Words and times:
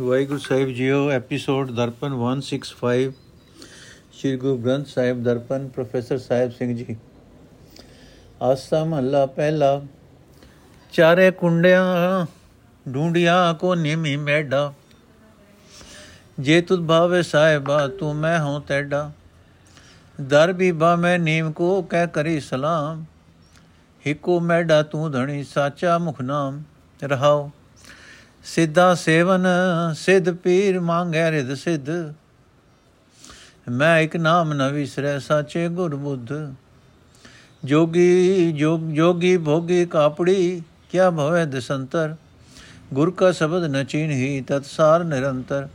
ਵਾਹਿਗੁਰੂ 0.00 0.38
ਸਾਹਿਬ 0.38 0.68
ਜੀਓ 0.68 1.10
episode 1.10 1.70
Darpan 1.70 2.14
165 2.14 3.12
Shri 4.12 4.36
Guru 4.36 4.56
Granth 4.58 4.86
Sahib 4.86 5.22
Darpan, 5.22 5.68
professor 5.68 6.18
Sahib 6.18 6.50
Singh 6.50 6.76
ji. 6.76 6.96
Asa 8.42 8.84
ਮਹੱਲਾ 8.84 9.26
ਪਹਿਲਾ, 9.26 9.82
ਚਾਰੇ 10.92 11.30
ਕੁੰਡਿਆਂ 11.30 12.26
ਢੂੰਡਿਆ 12.94 13.52
ਕੋ 13.52 13.74
ਨਿਮੀ 13.74 14.16
ਮੈਡਾ। 14.16 14.74
ਜੇ 16.40 16.60
ਤੁਧ 16.60 16.86
ਭਾਵੇ 16.86 17.22
ਸਾਹਿਬਾ, 17.22 17.88
ਤੂੰ 17.88 18.16
ਮੈਂ 18.16 18.40
ਹੂੰ 18.40 18.62
ਤੈਡਾ। 18.62 19.12
ਦਰ 20.20 20.52
ਵੀ 20.52 20.72
ਬਾ 20.72 20.96
ਮੈਂ 20.96 21.18
ਨੀਮ 21.18 21.52
ਕੋ 21.52 21.82
ਕਹਿ 21.82 22.06
ਕਰੀ 22.06 22.40
ਸਲਾਮ। 22.40 23.04
ਹਿਕੋ 24.06 24.40
ਮੈਡਾ 24.40 24.82
ਤੂੰ 24.82 25.10
ਧਣੀ, 25.10 25.44
ਸਾਚਾ 25.44 25.98
ਮੁਖ 25.98 26.20
ਨਾਮ 26.20 26.62
ਰਹਾਓ 27.04 27.50
ਸਿੱਧਾ 28.46 28.94
ਸੇਵਨ, 28.94 29.46
ਸਿੱਧ 29.94 30.30
ਪੀਰ 30.30 30.80
ਮੰਗੈ 30.80 31.30
ਰਿਦ 31.30 31.54
ਸਿੱਧ। 31.54 32.14
ਮੈਂ 33.70 33.98
ਇੱਕ 34.00 34.16
ਨਾਮ 34.16 34.52
ਨ 34.52 34.70
ਵਿਸਰੈ 34.72 35.18
ਸਾਚੇ 35.18 35.68
ਗੁਰ 35.68 35.94
ਬੁੱਧ। 35.94 36.54
ਜੋਗੀ 37.64 38.52
ਜੋਗ 38.52 38.80
ਜੋਗੀ 38.80 39.36
ਭੋਗੀ 39.36 39.86
ਕਾਪੜੀ, 39.86 40.62
ਕਿਆ 40.90 41.10
ਭਵੈ 41.10 41.44
ਦਸੰਤਰ? 41.44 42.14
ਗੁਰ 42.94 43.10
ਕਾ 43.10 43.32
ਸ਼ਬਦ 43.32 43.64
ਨ 43.64 43.84
ਚੀਨਹੀ, 43.84 44.40
ਤਤ 44.40 44.64
ਸਾਰ 44.64 45.04
ਨਿਰੰਤਰ। 45.04 45.68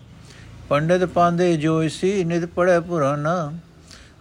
ਪੰਡਿਤ 0.70 1.06
ਪਾਂਦੇ 1.06 1.58
ਜੋ 1.58 1.84
ਇਸੀ 1.84 2.24
ਨਿਤ 2.24 2.46
ਪੜੈ 2.46 2.80
ਪੁਰਾਨਾ 2.80 3.52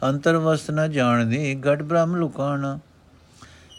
ਅੰਤਰ 0.09 0.37
ਵਸਤ 0.37 0.71
ਨ 0.71 0.91
ਜਾਣਦੀ 0.91 1.55
ਗਟ 1.55 1.83
ਬ੍ਰਹਮ 1.83 2.17
ਲੁਕਾਣਾ। 2.17 2.79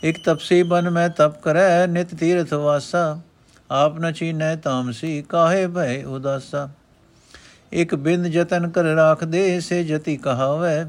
ਇਕ 0.04 0.16
ਤਪਸੀ 0.26 0.64
ਬਨ 0.64 0.90
ਮੈਂ 0.90 1.10
ਤਪ 1.10 1.42
ਕਰੈ, 1.42 1.88
ਨਿਤ 1.88 2.16
ਤੀਰਥ 2.16 2.54
ਵਾਸਾ। 2.54 3.22
ਆਪ 3.72 4.00
ਨ 4.00 4.12
ਚੀਨੈ 4.12 4.56
ਤਾਮਸੀ, 4.56 5.22
ਕਾਹੇ 5.22 5.68
ਭੈ 5.68 6.04
ਉਦਾਸਾ? 6.04 6.70
ਇਕ 7.74 7.96
ਬਿੰਦ 7.96 8.28
ਜਤਨ 8.28 8.70
ਕਰ 8.70 8.84
ਰਾਖ 8.84 9.24
ਦੇ 9.24 9.60
ਸੇ 9.60 9.84
ਜਤੀ 9.84 10.18
ਕਹਾਵੇ। 10.18 10.86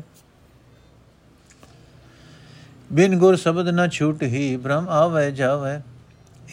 ਬਿਨ 2.93 3.19
ਗੁਰ 3.19 3.37
ਸ਼ਬਦ 3.37 3.69
ਨ 3.69 3.89
ਛੂਟ 3.89 4.23
ਹੀ 4.23 4.57
ਭ੍ਰਮ 4.57 4.89
ਆਵੇ 4.89 5.33
ਜਾਵੇ। 5.33 5.81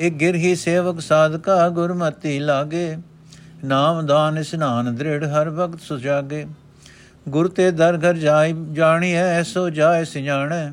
ਇਕ 0.02 0.14
ਗਿਰ 0.14 0.36
ਹੀ 0.36 0.56
ਸੇਵਕ 0.56 1.00
ਸਾਧਕਾ 1.00 1.70
ਗੁਰਮਤੀ 1.70 2.40
ਲਾਗੇ। 2.40 2.98
ਨਾਮ 3.66 4.06
ਦਾਨ 4.06 4.38
ਇਸਨਾਨ 4.38 4.96
ਦ੍ਰਿੜ 4.96 5.26
ਹਰ 5.26 5.50
ਭਗਤ 5.50 5.82
ਸੁਜਾਗੇ। 5.82 6.48
ਗੁਰ 7.30 7.48
ਤੇ 7.48 7.72
ਦਰ 7.72 7.98
ਘਰ 7.98 8.14
ਜਾਈ 8.14 8.54
ਜਾਣੀਐ 8.72 9.24
ਐਸੋ 9.24 9.70
ਜਾਏ 9.70 10.06
ਸਿਜਾਣੈ। 10.06 10.72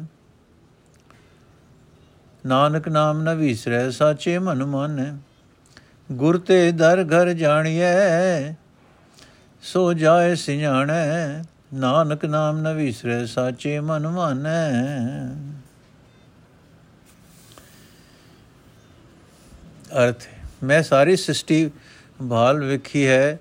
ਨਾਨਕ 2.46 2.88
ਨਾਮ 2.88 3.22
ਨ 3.22 3.34
ਵਿਸਰੈ, 3.34 3.90
ਸਾਚੇ 3.90 4.38
ਮਨ 4.38 4.64
ਮਾਨੈ। 4.64 5.25
ਗੁਰ 6.12 6.38
ਤੇ 6.38 6.72
ਦਰ 6.72 7.04
ਘਰ 7.04 7.32
ਜਾਣੀਐ, 7.32 8.52
ਸੋ 9.62 9.92
ਜਾਏ 9.92 10.34
ਸਿਆਣੈ, 10.34 11.42
ਨਾਨਕ 11.74 12.24
ਨਾਮ 12.24 12.60
ਨ 12.60 12.72
ਵਿਸਰੈ 12.74 13.24
ਸਾਚੇ 13.24 13.80
ਮਨ 13.80 14.06
ਮਾਨੈ। 14.08 14.70
ਅਰਥ 19.98 20.22
ਮੈਂ 20.62 20.82
ਸਾਰੀ 20.82 21.16
ਸ੍ਰਿਸ਼ਟੀ 21.16 21.70
ਭਾਲ 22.30 22.64
ਵੇਖੀ 22.64 23.06
ਹੈ, 23.06 23.38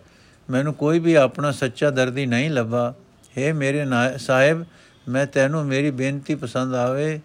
ਮੈਨੂੰ 0.49 0.73
ਕੋਈ 0.73 0.99
ਵੀ 0.99 1.13
ਆਪਣਾ 1.13 1.51
ਸੱਚਾ 1.51 1.89
ਦਰਦੀ 1.89 2.25
ਨਹੀਂ 2.25 2.49
ਲੱਭਾ। 2.49 2.93
ਹੈ 3.37 3.53
ਮੇਰੇ 3.53 3.85
ਸਾਹਿਬ, 4.17 4.65
ਮੈਂ 5.07 5.25
ਤੈਨੂੰ 5.25 5.65
ਮੇਰੀ 5.65 5.91
ਬੇਨਤੀ 5.91 6.35
ਪਸੰਦ 6.35 6.75
ਆਵੇ। 6.75 7.19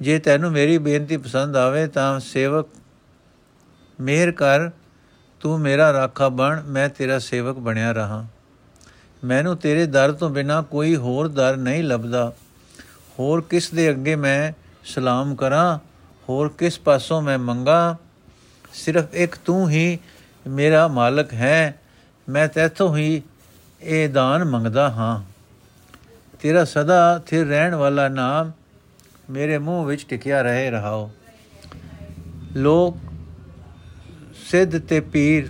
ਜੇ 0.00 0.18
ਤੈਨੂੰ 0.18 0.50
ਮੇਰੀ 0.52 0.78
ਬੇਨਤੀ 0.78 1.16
ਪਸੰਦ 1.16 1.56
ਆਵੇ 1.56 1.86
ਤਾਂ 1.86 2.20
ਸੇਵਕ 2.20 2.66
ਮਿਹਰ 4.00 4.30
ਕਰ, 4.30 4.70
ਤੂੰ 5.40 5.60
ਮੇਰਾ 5.60 5.92
ਰਾਖਾ 5.92 6.28
ਬਣ, 6.28 6.62
ਮੈਂ 6.62 6.88
ਤੇਰਾ 6.88 7.18
ਸੇਵਕ 7.18 7.56
ਬਣਿਆ 7.56 7.92
ਰਹਾ। 7.92 8.26
ਮੈਨੂੰ 9.24 9.56
ਤੇਰੇ 9.56 9.86
ਦਰ 9.86 10.12
ਤੋਂ 10.12 10.30
ਬਿਨਾ 10.30 10.62
ਕੋਈ 10.62 10.96
ਹੋਰ 10.96 11.28
ਦਰ 11.28 11.56
ਨਹੀਂ 11.56 11.84
ਲੱਭਦਾ। 11.84 12.32
ਹੋਰ 13.18 13.40
ਕਿਸ 13.40 13.70
ਦੇ 13.70 13.90
ਅੱਗੇ 13.90 14.16
ਮੈਂ 14.16 14.52
ਸਲਾਮ 14.84 15.34
ਕਰਾਂ, 15.34 15.78
ਹੋਰ 16.28 16.48
ਕਿਸ 16.48 16.78
ਪਾਸੋਂ 16.78 17.22
ਮੈਂ 17.22 17.38
ਮੰਗਾ? 17.38 17.96
ਸਿਰਫ 18.72 19.04
ਇੱਕ 19.12 19.36
ਤੂੰ 19.36 19.70
ਹੀ 19.70 19.98
ਮੇਰਾ 20.46 20.88
ਮਾਲਕ 20.88 21.34
ਹੈ, 21.34 21.78
ਮੈਂ 22.28 22.48
ਤੇਥੋਂ 22.48 22.96
ਹੀ 22.96 23.22
ਇਹ 23.80 24.08
ਦਾਨ 24.08 24.44
ਮੰਗਦਾ 24.44 24.90
ਹਾਂ। 24.90 25.22
ਤੇਰਾ 26.40 26.64
ਸਦਾ 26.64 27.22
ਥਿਰ 27.26 27.46
ਰਹਿਣ 27.46 27.74
ਵਾਲਾ 27.74 28.08
ਨਾਮ 28.08 28.52
ਮੇਰੇ 29.30 29.58
ਮੂੰਹ 29.58 29.86
ਵਿੱਚ 29.86 30.06
ਟਿਕਿਆ 30.08 30.42
ਰਹੇ 30.42 30.70
ਰਹਾਓ। 30.70 31.10
ਲੋਕ 32.56 32.96
ਸਿੱਧ 34.50 34.78
ਤੇ 34.78 35.00
ਪੀਰ 35.00 35.48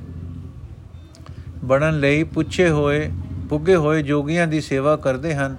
ਬਣਨ 1.64 2.00
ਲਈ 2.00 2.22
ਪੁੱਛੇ 2.25 2.69
ਹੋਏ, 2.69 3.10
ਪੁੱਗੇ 3.48 3.76
ਹੋਏ 3.76 4.03
ਜੋਗੀਆਂ 4.03 4.47
ਦੀ 4.47 4.60
ਸੇਵਾ 4.60 4.97
ਕਰਦੇ 4.97 5.34
ਹਨ 5.34 5.56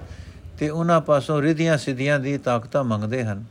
ਤੇ 0.57 0.69
ਉਹਨਾਂ 0.69 1.01
ਪਾਸੋਂ 1.01 1.41
ਰਿਧੀਆਂ 1.41 1.77
ਸਿੱਧੀਆਂ 1.77 2.19
ਦੀ 2.19 2.38
ਤਾਕਤਾਂ 2.38 2.83
ਮੰਗਦੇ 2.83 3.23
ਹਨ। 3.23 3.44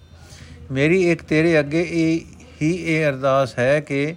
ਮੇਰੀ 0.70 1.02
ਇੱਕ 1.10 1.22
ਤੇਰੇ 1.22 1.58
ਅੱਗੇ 1.60 1.86
ਇਹ 1.90 2.20
ਹੀ 2.62 2.72
ਇਹ 2.74 3.06
ਅਰਦਾਸ 3.06 3.58
ਹੈ 3.58 3.80
ਕਿ 3.80 4.14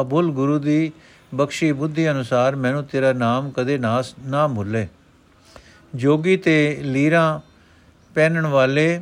ਅਬੁਲ 0.00 0.32
ਗੁਰੂ 0.32 0.58
ਦੀ 0.58 0.92
ਬਖਸ਼ੀ 1.34 1.72
ਬੁੱਧੀ 1.72 2.10
ਅਨੁਸਾਰ 2.10 2.56
ਮੈਨੂੰ 2.56 2.84
ਤੇਰਾ 2.84 3.12
ਨਾਮ 3.12 3.50
ਕਦੇ 3.50 3.78
ਨਾਸ 3.78 4.14
ਨਾ 4.26 4.46
ਭੁੱਲੇ। 4.48 4.86
ਜੋਗੀ 5.94 6.36
ਤੇ 6.36 6.78
ਲੀਰਾ 6.82 7.40
ਪਹਿਨਣ 8.14 8.46
ਵਾਲੇ 8.46 9.00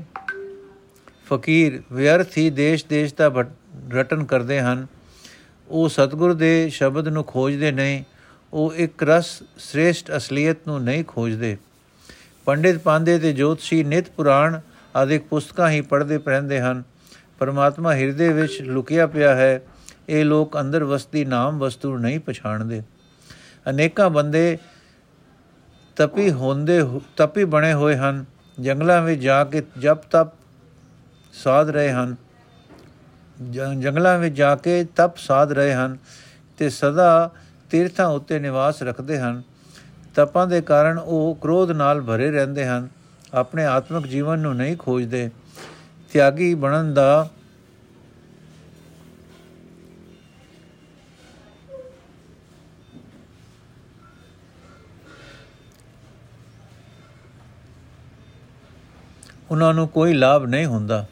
ਫਕੀਰ 1.27 1.83
ਵਿਅਰਥੀ 1.93 2.51
ਦੇਸ਼ 2.51 2.85
ਦੇਸ਼ 2.89 3.15
ਦਾ 3.15 3.33
ਰਟਨ 3.93 4.25
ਕਰਦੇ 4.25 4.61
ਹਨ। 4.61 4.87
ਉਹ 5.69 5.89
ਸਤਿਗੁਰ 5.89 6.33
ਦੇ 6.33 6.69
ਸ਼ਬਦ 6.71 7.09
ਨੂੰ 7.09 7.25
ਖੋਜਦੇ 7.25 7.71
ਨਹੀਂ, 7.73 8.03
ਉਹ 8.53 8.75
ਇੱਕ 8.75 9.03
ਰਸ 9.03 9.43
ਸ੍ਰੇਸ਼ਟ 9.59 10.11
ਅਸਲੀਅਤ 10.17 10.57
ਨੂੰ 10.67 10.83
ਨਹੀਂ 10.83 11.05
ਖੋਜਦੇ। 11.05 11.57
ਪੰਡਿਤ 12.47 12.79
ਪਾਂਦੇ 12.79 13.19
ਤੇ 13.19 13.33
ਜੋਤਸ਼ੀ 13.33 13.83
ਨਿਤ 13.85 14.11
ਪੁਰਾਣ 14.11 14.61
ਆਦਿਕ 14.97 15.23
ਪੁਸਤਕਾਂ 15.23 15.71
ਹੀ 15.71 15.81
ਪੜ੍ਹਦੇ 15.81 16.19
ਰਹਿੰਦੇ 16.29 16.61
ਹਨ। 16.61 16.83
ਪਰਮਾਤਮਾ 17.39 17.95
ਹਿਰਦੇ 17.95 18.29
ਵਿੱਚ 18.33 18.61
ਲੁਕਿਆ 18.63 19.07
ਪਿਆ 19.07 19.35
ਹੈ, 19.35 19.61
ਇਹ 20.09 20.25
ਲੋਕ 20.25 20.61
ਅੰਦਰ 20.61 20.85
ਵਸਦੀ 20.85 21.25
ਨਾਮ 21.25 21.59
ਵਸਤੂ 21.59 21.97
ਨਹੀਂ 21.99 22.21
ਪਛਾਣਦੇ। 22.21 22.83
ਅਨੇਕਾਂ 23.71 24.11
ਬੰਦੇ 24.11 24.59
ਤਪੀ 25.97 26.31
ਹੁੰਦੇ 26.31 26.81
ਤਪੀ 27.17 27.45
ਬਣੇ 27.45 27.73
ਹੋਏ 27.73 27.97
ਹਨ, 27.97 28.25
ਜੰਗਲਾਂ 28.61 29.03
ਵਿੱਚ 29.03 29.21
ਜਾ 29.21 29.45
ਕੇ 29.45 29.63
ਜਪ 29.79 30.03
ਤਪ 30.11 30.33
ਸਾਧ 31.35 31.71
ਰਹੇ 31.71 31.91
ਹਨ। 31.91 32.17
ਜੰਗਲਾਂ 33.43 34.19
ਵਿੱਚ 34.19 34.35
ਜਾ 34.37 34.55
ਕੇ 34.57 34.85
ਤਪ 34.85 35.17
ਸਾਧ 35.17 35.53
ਰਹੇ 35.53 35.75
ਹਨ 35.75 35.97
ਤੇ 36.59 36.69
ਸਦਾ 36.71 37.31
ਤੀਰਥਾਂ 37.71 38.07
ਉੱਤੇ 38.07 38.39
ਨਿਵਾਸ 38.39 38.83
ਰੱਖਦੇ 38.83 39.19
ਹਨ। 39.19 39.43
ਤਪਾਂ 40.15 40.47
ਦੇ 40.47 40.61
ਕਾਰਨ 40.61 40.99
ਉਹ 40.99 41.39
ਕ੍ਰੋਧ 41.41 41.71
ਨਾਲ 41.71 42.01
ਭਰੇ 42.01 42.31
ਰਹਿੰਦੇ 42.31 42.67
ਹਨ, 42.67 42.89
ਆਪਣੇ 43.35 43.65
ਆਤਮਿਕ 43.65 44.07
ਜੀਵਨ 44.07 44.39
ਨੂੰ 44.39 44.55
ਨਹੀਂ 44.57 44.77
ਖੋਜਦੇ। 44.77 45.31
ਤਿਆਗੀ 46.13 46.55
ਬਣਨ 46.55 46.95
ਦਾ 46.95 47.29
ਉਹਨਾਂ 59.51 59.75
ਨੂੰ 59.75 59.89
ਕੋਈ 59.89 60.15
ਲਾਭ 60.15 60.45
ਨਹੀਂ 60.45 60.67
ਹੁੰਦਾ। 60.67 61.07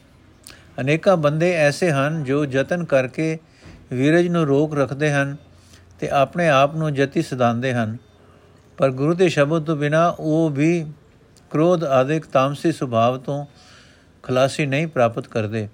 ਅਨੇਕਾਂ 0.81 1.17
ਬੰਦੇ 1.17 1.51
ਐਸੇ 1.51 1.91
ਹਨ 1.91 2.23
ਜੋ 2.23 2.45
ਯਤਨ 2.45 2.83
ਕਰਕੇ 2.83 3.39
ਵੀਰਜ 3.91 4.27
ਨੂੰ 4.27 4.45
ਰੋਕ 4.45 4.75
ਰੱਖਦੇ 4.75 5.11
ਹਨ 5.11 5.35
ਤੇ 5.99 6.09
ਆਪਣੇ 6.09 6.49
ਆਪ 6.49 6.75
ਨੂੰ 6.75 6.93
ਜਤੀ 6.93 7.21
ਸਦਾਉਂਦੇ 7.21 7.73
ਹਨ। 7.73 7.97
ਪਰ 8.77 8.91
ਗੁਰੂ 8.91 9.13
ਦੇ 9.13 9.29
ਸ਼ਬਦ 9.29 9.63
ਤੋਂ 9.63 9.75
ਬਿਨਾ 9.75 10.15
ਉਹ 10.19 10.49
ਵੀ 10.49 10.85
ਕ੍ਰੋਧ 11.49 11.83
ਆਦਿਕ 11.83 12.25
ਤਾਮਸੀ 12.25 12.71
ਸੁਭਾਵ 12.71 13.17
ਤੋਂ 13.17 13.45
ਖਲਾਸੀ 14.23 14.65
ਨਹੀਂ 14.65 14.87
ਪ੍ਰਾਪਤ 14.87 15.27
ਕਰਦੇ। 15.27 15.67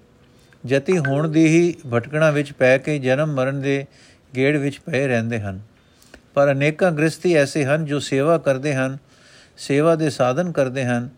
ਜਤੀ 0.66 0.98
ਹੋਣ 0.98 1.28
ਦੀ 1.28 1.46
ਹੀ 1.46 1.74
ਭਟਕਣਾ 1.94 2.30
ਵਿੱਚ 2.30 2.52
ਪੈ 2.52 2.78
ਕੇ 2.78 2.98
ਜਨਮ 2.98 3.34
ਮਰਨ 3.34 3.60
ਦੇ 3.60 3.86
ਗੇੜ 4.36 4.56
ਵਿੱਚ 4.56 4.80
ਪਏ 4.80 5.06
ਰਹਿੰਦੇ 5.06 5.40
ਹਨ। 5.40 5.60
ਪਰ 6.34 6.52
ਅਨੇਕਾਂ 6.52 6.92
ਗ੍ਰਸਤੀ 6.92 7.34
ਐਸੇ 7.34 7.64
ਹਨ 7.64 7.84
ਜੋ 7.84 7.98
ਸੇਵਾ 7.98 8.38
ਕਰਦੇ 8.38 8.74
ਹਨ, 8.74 8.98
ਸੇਵਾ 9.56 9.94
ਦੇ 9.94 10.10
ਸਾਧਨ 10.10 10.52
ਕਰਦੇ 10.52 10.84
ਹਨ, 10.84 11.08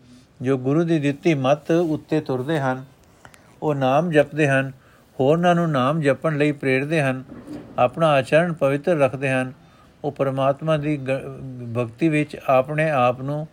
ਜੋ 0.41 0.57
ਗੁਰੂ 0.57 0.83
ਦੀ 0.83 0.99
ਦਿੱਤੀ 0.99 1.33
ਮੱਤ 1.33 1.71
ਉੱਤੇ 1.71 2.21
ਤੁਰਦੇ 2.21 2.59
ਹਨ। 2.59 2.85
ਉਹ 3.63 3.75
ਨਾਮ 3.75 4.09
ਜਪਦੇ 4.11 4.47
ਹਨ, 4.47 4.71
ਹੋਰਨਾਂ 5.19 5.55
ਨੂੰ 5.55 5.71
ਨਾਮ 5.71 6.01
ਜਪਣ 6.01 6.37
ਲਈ 6.37 6.51
ਪ੍ਰੇਰਦੇ 6.51 7.01
ਹਨ, 7.01 7.23
ਆਪਣਾ 7.79 8.07
ਆਚਰਣ 8.07 8.53
ਪਵਿੱਤਰ 8.53 8.97
ਰੱਖਦੇ 8.97 9.29
ਹਨ। 9.29 9.53
ਉਹ 10.03 10.11
ਪਰਮਾਤਮਾ 10.11 10.77
ਦੀ 10.77 10.97
ਭਗਤੀ 11.77 12.09
ਵਿੱਚ 12.09 12.35
ਆਪਣੇ 12.47 12.89
ਆਪ 12.89 13.21
ਨੂੰ 13.21 13.47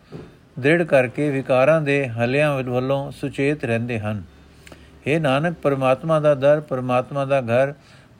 ਦ੍ਰਿੜ 0.59 0.83
ਕਰਕੇ 0.83 1.29
ਵਿਕਾਰਾਂ 1.29 1.81
ਦੇ 1.81 2.07
ਹਲਿਆਂ 2.09 2.63
ਵੱਲੋਂ 2.63 3.11
ਸੁਚੇਤ 3.11 3.63
ਰਹਿੰਦੇ 3.65 3.99
ਹਨ। 3.99 4.23
ਇਹ 5.07 5.19
ਨਾਨਕ, 5.19 5.55
ਪਰਮਾਤਮਾ 5.61 6.19
ਦਾ 6.19 6.35
ਦਰ, 6.35 6.59
ਪਰਮਾਤਮਾ 6.59 7.25
ਦਾ 7.25 7.41
ਘਰ, 7.41 7.73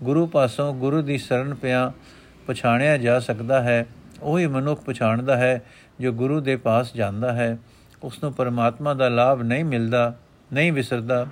ਗੁਰੂ 0.03 0.25
ਪਾਸੋਂ 0.27 0.73
ਗੁਰੂ 0.73 1.01
ਦੀ 1.01 1.17
ਸ਼ਰਨ 1.17 1.53
ਪਿਆ 1.53 1.91
ਪਛਾਣਿਆ 2.47 2.97
ਜਾ 2.97 3.19
ਸਕਦਾ 3.19 3.61
ਹੈ। 3.61 3.85
ਉਹੀ 4.21 4.47
ਮਨੁੱਖ 4.47 4.81
ਪਛਾਣਦਾ 4.81 5.37
ਹੈ 5.37 5.61
ਜੋ 5.99 6.11
ਗੁਰੂ 6.11 6.39
ਦੇ 6.39 6.55
ਪਾਸ 6.55 6.93
ਜਾਂਦਾ 6.93 7.33
ਹੈ। 7.33 7.57
ਉਸ 8.03 8.23
ਨੂੰ 8.23 8.33
ਪਰਮਾਤਮਾ 8.33 8.93
ਦਾ 8.93 9.09
ਲਾਭ 9.09 9.41
ਨਹੀਂ 9.41 9.65
ਮਿਲਦਾ, 9.65 10.13
ਨਹੀਂ 10.53 10.73
ਵਿਸਰਦਾ। 10.73 11.27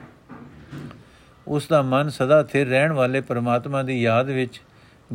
ਉਸ 1.49 1.67
ਦਾ 1.67 1.81
ਮਨ 1.81 2.09
ਸਦਾ 2.09 2.41
ਸਥਿਰ 2.43 2.67
ਰਹਿਣ 2.67 2.91
ਵਾਲੇ 2.91 3.21
ਪਰਮਾਤਮਾ 3.21 3.81
ਦੀ 3.83 4.01
ਯਾਦ 4.01 4.29
ਵਿੱਚ 4.29 4.61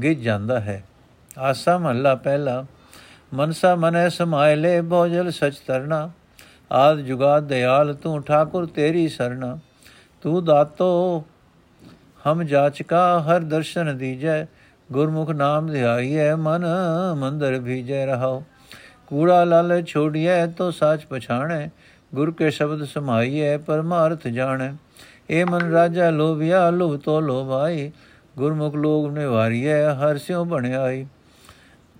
ਗਿੱਜ 0.02 0.18
ਜਾਂਦਾ 0.18 0.60
ਹੈ। 0.60 0.82
ਆਸਾ 1.38 1.76
ਮਹੱਲਾ 1.78 2.14
ਪਹਿਲਾ, 2.14 2.64
ਮਨਸਾ 3.34 3.74
ਮਨੈ 3.74 4.08
ਸਮਾਇ 4.08 4.56
ਲੈ 4.56 4.80
ਬੋਜਲ 4.82 5.30
ਸਚ 5.30 5.58
ਤਰਨਾ 5.66 6.10
ਆਦ 6.72 6.98
ਜੁਗਾਦ 6.98 7.46
ਦਿਆਲ 7.46 7.94
ਤੂੰ 7.94 8.22
ਠਾਕੁਰ 8.22 8.66
ਤੇਰੀ 8.66 9.08
ਸਰਣਾ, 9.08 9.58
ਤੂੰ 10.24 10.44
ਦਾਤੋ 10.44 11.24
ਹਮ 12.24 12.42
ਜਾਚਕਾ 12.42 13.20
ਹਰ 13.20 13.40
ਦਰਸ਼ਨ 13.40 13.96
ਦੀਜੈ, 13.98 14.44
ਗੁਰਮੁਖ 14.92 15.30
ਨਾਮ 15.30 15.70
ਧਿਆਈਐ 15.72 16.34
ਮਨ 16.34 16.64
ਮੰਦਰ 17.16 17.60
ਭੀਜੈ 17.60 18.04
ਰਹਾਓ 18.06 18.42
ਕੂੜਾ 19.06 19.42
ਲਾਲ 19.44 19.82
ਛੋੜੀਐ 19.82 20.46
ਤੋ 20.46 20.70
ਸਾਚ 20.70 21.04
ਪਛਾਣੈ, 21.04 21.68
ਗੁਰ 22.14 22.30
ਕੇ 22.30 22.50
ਸ਼ਬਦ 22.50 22.84
ਸਮਾਈਐ 22.84 23.56
ਪਰਮਾਰਥ 23.56 24.26
ਜਾਣੈ। 24.28 24.72
ਏ 25.28 25.44
ਮਨ 25.44 25.70
ਰਾਜਾ 25.72 26.10
ਲੋਭਿਆ 26.10 26.68
ਲੋਭ 26.70 26.96
ਤੋ 27.00 27.20
ਲੋਭਾਈ 27.20 27.90
ਗੁਰਮੁਖ 28.38 28.74
ਲੋਗ 28.74 29.10
ਨਿਵਾਰੀਐ, 29.12 29.94
ਹਰ 29.94 30.18
ਸਿਉ 30.18 30.44
ਬਣਾਈ 30.44 31.06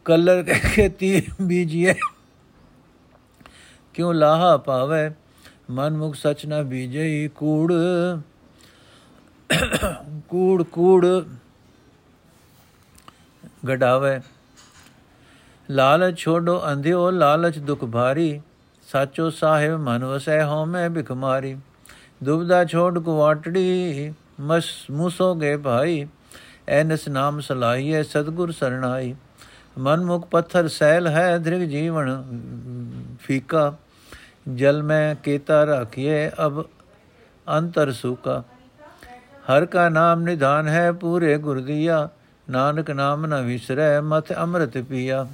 ਕਲਰ 0.07 0.43
ਕੇ 0.43 0.55
ਖੇਤੀ 0.65 1.23
ਬੀਜੀਐ, 1.43 1.95
ਕਿਉ 3.95 4.13
ਲਾਹਾ 4.13 4.57
ਪਾਵੇ 4.57 5.11
ਮਨ 5.71 5.97
ਮੁਖ 5.97 6.15
ਸਚ 6.15 6.45
ਨਾ 6.47 6.63
ਬੀਜਈ, 6.63 7.29
ਕੂੜ 7.29 7.73
ਕੂੜ 10.29 10.63
ਕੂੜ 10.63 11.07
ਗਡਾਵੇ। 13.69 14.19
ਲਾਲਚ 15.69 16.19
ਛੋੜੋ 16.19 16.61
ਅੰਧਿਓ, 16.73 17.11
ਲਾਲਚ 17.11 17.59
ਦੁਖ 17.59 17.85
ਭਾਰੀ, 17.85 18.41
ਸਾਚੋ 18.89 19.29
ਸਾਹਿਬ 19.31 19.81
ਮਨ 19.81 20.05
ਵਸੈ 20.05 20.43
ਹਉਮੈ 20.45 20.89
ਬਿਖਮਾਰੀ 20.89 21.57
ਦੁਬਦਾ 22.23 22.65
ਛੋੜ 22.65 22.99
ਕੁਵਾਟੜੀ, 22.99 24.13
ਮਸ 24.41 24.65
ਮੁਸੋਗੇ 24.91 25.57
ਭਾਈ, 25.57 26.07
ਐਨਸ 26.69 27.09
ਨਾਮ 27.09 27.41
ਸਲਾਈਏ 27.41 28.03
ਸਤਗੁਰ 28.03 28.53
ਸਰਣਾਈ। 28.53 29.15
ਮਨ 29.79 30.05
ਮੁਖ 30.05 30.27
ਪੱਥਰ 30.27 30.69
ਸੈਲ 30.69 31.07
ਹੈ 31.07 31.39
ਧ੍ਰਿਗ 31.39 31.63
ਜੀਵਨ 31.63 32.25
ਫੀਕਾ। 33.21 33.75
ਜਲ 34.55 34.83
ਮੈਂ 34.83 35.15
ਕੇਤਾ 35.15 35.65
ਰਖਿਏ 35.65 36.31
ਅਬ 36.47 36.65
ਅੰਤਰ 37.49 37.93
ਸੁਕਾ। 37.93 38.43
ਹਰ 39.45 39.67
ਕਾ 39.67 39.89
ਨਾਮ 39.89 40.23
ਨਿਧਾਨ 40.23 40.69
ਹੈ, 40.69 40.93
ਪੂਰੇ 40.93 41.39
ਗੁਰ 41.39 41.61
ਦੀਆ। 41.61 42.09
ਨਾਨਕ 42.51 42.91
ਨਾਮ 42.91 43.27
ਨ 43.27 43.43
ਵਿਸਰੈ 43.43 44.01
ਮਤ 44.01 44.33
ਅੰਮ੍ਰਿਤ 44.33 44.79
ਪੀਆ। 44.79 45.27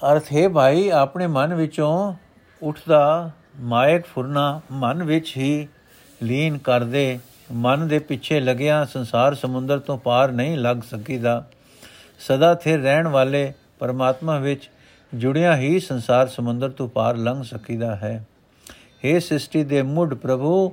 ਅਰਥ 0.00 0.32
ਹੈ 0.32 0.48
ਭਾਈ 0.48 0.88
ਆਪਣੇ 0.90 1.26
ਮਨ 1.26 1.54
ਵਿੱਚੋਂ 1.54 2.14
ਉੱਠਦਾ 2.62 3.30
ਮਾਇਕ 3.64 4.06
ਫੁਰਨਾ 4.06 4.60
ਮਨ 4.72 5.02
ਵਿੱਚ 5.02 5.36
ਹੀ 5.36 5.68
ਲੀਨ 6.20 6.58
ਕਰ 6.58 6.84
ਦੇ 6.84 7.18
ਮਨ 7.52 7.86
ਦੇ 7.88 7.98
ਪਿੱਛੇ 7.98 8.40
ਲੱਗਿਆ 8.40 8.84
ਸੰਸਾਰ 8.84 9.34
ਸਮੁੰਦਰ 9.34 9.78
ਤੋਂ 9.78 9.96
ਪਾਰ 9.98 10.32
ਨਹੀਂ 10.32 10.56
ਲੱਗ 10.58 10.80
ਸਕੀਦਾ 10.90 11.42
ਸਦਾ 12.20 12.54
ਥਿਰ 12.54 12.80
ਰਹਿਣ 12.80 13.08
ਵਾਲੇ 13.08 13.52
ਪਰਮਾਤਮਾ 13.78 14.38
ਵਿੱਚ 14.38 14.68
ਜੁੜਿਆ 15.12 15.56
ਹੀ 15.56 15.78
ਸੰਸਾਰ 15.80 16.26
ਸਮੁੰਦਰ 16.28 16.70
ਤੋਂ 16.70 16.88
ਪਾਰ 16.88 17.16
ਲੰਘ 17.16 17.42
ਸਕੀਦਾ 17.42 17.94
ਹੈ 17.96 18.22
हे 19.04 19.18
ਸ੍ਰਿਸ਼ਟੀ 19.20 19.64
ਦੇ 19.64 19.82
ਮੁੱਢ 19.82 20.14
ਪ੍ਰਭੂ 20.14 20.72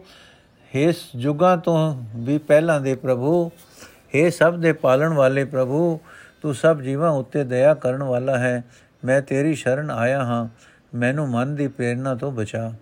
हे 0.72 0.92
ਜੁਗਾਂ 1.16 1.56
ਤੋਂ 1.58 1.78
ਵੀ 2.16 2.38
ਪਹਿਲਾਂ 2.38 2.80
ਦੇ 2.82 2.96
ਪ੍ਰਭੂ 2.96 3.50
हे 4.16 4.30
ਸਭ 4.32 4.56
ਦੇ 4.56 4.72
ਪਾਲਣ 4.74 5.14
ਵਾਲੇ 5.14 5.44
ਪ੍ਰਭੂ 5.46 6.00
ਤੂੰ 6.42 6.54
ਸਭ 6.56 6.82
ਜੀਵਾਂ 6.82 7.12
ਉੱਤੇ 7.12 7.44
ਦਇਆ 7.44 7.74
ਕਰਨ 7.74 8.04
ਵਾਲਾ 8.04 8.38
ਹੈ 8.38 8.64
ਮੈਂ 9.05 9.21
ਤੇਰੀ 9.23 9.55
ਸ਼ਰਨ 9.55 9.91
ਆਇਆ 9.91 10.25
ਹਾਂ, 10.25 10.49
ਮੈਨੂੰ 10.95 11.29
ਮਨ 11.29 11.55
ਦੀ 11.55 11.69
ਪ੍ਰੇਰਣਾ 11.69 12.15
ਤੋਂ 12.15 12.33
ਬਚਾ। 12.33 12.73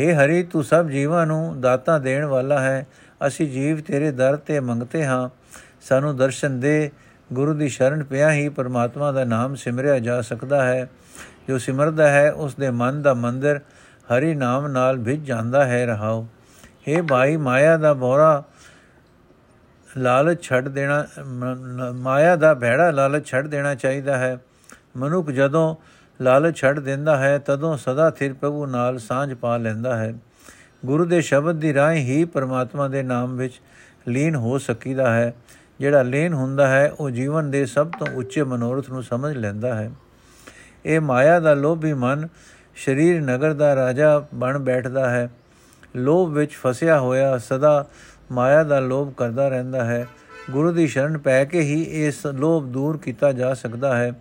हे 0.00 0.14
ਹਰੀ, 0.14 0.42
ਤੂੰ 0.42 0.64
ਸਭ 0.64 0.88
ਜੀਵਾਂ 0.88 1.26
ਨੂੰ 1.26 1.60
ਦਾਤਾ 1.60 1.98
ਦੇਣ 1.98 2.24
ਵਾਲਾ 2.24 2.60
ਹੈ। 2.60 2.86
ਅਸੀਂ 3.26 3.48
ਜੀਵ 3.50 3.80
ਤੇਰੇ 3.80 4.10
ਦਰ 4.10 4.36
ਤੇ 4.36 4.60
ਮੰਗਤੇ 4.60 5.04
ਹਾਂ। 5.04 5.28
ਸਾਨੂੰ 5.80 6.16
ਦਰਸ਼ਨ 6.16 6.60
ਦੇ, 6.60 6.90
ਗੁਰੂ 7.32 7.54
ਦੀ 7.54 7.68
ਸ਼ਰਨ 7.68 8.04
ਪਿਆ 8.04 8.32
ਹੀ 8.32 8.48
ਪਰਮਾਤਮਾ 8.48 9.12
ਦਾ 9.12 9.24
ਨਾਮ 9.24 9.54
ਸਿਮਰਿਆ 9.54 9.98
ਜਾ 9.98 10.20
ਸਕਦਾ 10.20 10.64
ਹੈ। 10.66 10.88
ਜੋ 11.48 11.58
ਸਿਮਰਦਾ 11.58 12.08
ਹੈ 12.10 12.32
ਉਸ 12.32 12.54
ਦੇ 12.54 12.70
ਮਨ 12.70 13.02
ਦਾ 13.02 13.14
ਮੰਦਰ 13.14 13.60
ਹਰੀ 14.08 14.34
ਨਾਮ 14.34 14.66
ਨਾਲ 14.66 14.98
ਭਿੱਜ 14.98 15.26
ਜਾਂਦਾ 15.26 15.64
ਹੈ, 15.64 15.86
ਰਹਾਓ। 15.86 16.26
हे 16.86 17.04
ਭਾਈ, 17.06 17.36
ਮਾਇਆ 17.36 17.76
ਦਾ 17.76 17.92
ਬੋਰਾ 17.94 18.44
ਲਾਲਚ 19.96 20.42
ਛੱਡ 20.42 20.68
ਦੇਣਾ 20.68 21.06
ਮਾਇਆ 21.94 22.36
ਦਾ 22.36 22.54
ਭੈੜਾ 22.54 22.90
ਲਾਲਚ 22.90 23.26
ਛੱਡ 23.26 23.46
ਦੇਣਾ 23.46 23.74
ਚਾਹੀਦਾ 23.74 24.18
ਹੈ। 24.18 24.38
ਮਨੁੱਖ 24.96 25.30
ਜਦੋਂ 25.30 25.76
ਲਾਲਚ 26.20 26.56
ਛੱਡ 26.56 26.80
ਦਿੰਦਾ 26.80 27.16
ਹੈ, 27.16 27.38
ਤਦੋਂ 27.38 27.76
ਸਦਾ 27.76 28.10
ਥਿਰ 28.10 28.34
ਪ੍ਰਭੂ 28.34 28.66
ਨਾਲ 28.66 28.98
ਸਾਂਝ 28.98 29.34
ਪਾ 29.34 29.56
ਲੈਂਦਾ 29.56 29.96
ਹੈ। 29.96 30.14
ਗੁਰੂ 30.86 31.04
ਦੇ 31.04 31.20
ਸ਼ਬਦ 31.20 31.56
ਦੀ 31.56 31.74
ਰਾਹੀਂ 31.74 32.04
ਹੀ 32.04 32.24
ਪਰਮਾਤਮਾ 32.24 32.88
ਦੇ 32.88 33.02
ਨਾਮ 33.02 33.36
ਵਿੱਚ 33.36 33.60
ਲੀਨ 34.08 34.34
ਹੋ 34.34 34.58
ਸਕੀਦਾ 34.58 35.14
ਹੈ। 35.14 35.34
ਜਿਹੜਾ 35.80 36.02
ਲੀਨ 36.02 36.32
ਹੁੰਦਾ 36.32 36.66
ਹੈ, 36.66 36.92
ਉਹ 37.00 37.10
ਜੀਵਨ 37.10 37.50
ਦੇ 37.50 37.66
ਸਭ 37.66 37.90
ਤੋਂ 37.98 38.06
ਉੱਚੇ 38.14 38.42
ਮਨੋਰਥ 38.42 38.90
ਨੂੰ 38.90 39.02
ਸਮਝ 39.02 39.36
ਲੈਂਦਾ 39.36 39.74
ਹੈ। 39.74 39.90
ਇਹ 40.84 41.00
ਮਾਇਆ 41.00 41.40
ਦਾ 41.40 41.54
ਲੋਭੀ 41.54 41.92
ਮਨ 41.92 42.28
ਸਰੀਰ 42.84 43.20
ਨਗਰ 43.20 43.52
ਦਾ 43.52 43.76
ਰਾਜਾ 43.76 44.26
ਬਣ 44.34 44.58
ਬੈਠਦਾ 44.58 45.10
ਹੈ। 45.10 45.30
ਲੋਭ 45.96 46.30
ਵਿੱਚ 46.30 46.52
ਫਸਿਆ 46.52 47.00
ਹੋਇਆ 47.00 47.38
ਸਦਾ 47.38 47.86
ਮਾਇਆ 48.32 48.62
ਦਾ 48.62 48.80
ਲੋਭ 48.80 49.12
ਕਰਦਾ 49.12 49.48
ਰਹਿੰਦਾ 49.48 49.84
ਹੈ। 49.84 50.08
ਗੁਰੂ 50.50 50.72
ਦੀ 50.72 50.86
ਸ਼ਰਨ 50.86 51.18
ਪੈ 51.18 51.44
ਕੇ 51.44 51.60
ਹੀ 51.60 51.82
ਇਸ 51.82 52.26
ਲੋਭ 52.26 52.66
ਦੂਰ 52.66 52.98
ਕੀਤਾ 52.98 53.32
ਜਾ 53.32 53.54
ਸਕਦਾ 53.54 53.96
ਹੈ। 53.96 54.12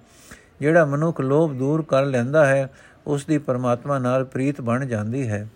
ਜਿਹੜਾ 0.59 0.85
ਮਨੁੱਖ 0.85 1.21
ਲੋਭ 1.21 1.53
ਦੂਰ 1.53 1.81
ਕਰ 1.81 2.05
ਲੈਂਦਾ 2.05 2.45
ਹੈ, 2.45 2.69
ਉਸ 3.07 3.25
ਦੀ 3.25 3.37
ਪਰਮਾਤਮਾ 3.37 3.99
ਨਾਲ 3.99 4.25
ਪ੍ਰੀਤ 4.25 4.61
ਬਣ 4.61 4.85
ਜਾਂਦੀ 4.85 5.27
ਹੈ। 5.27 5.47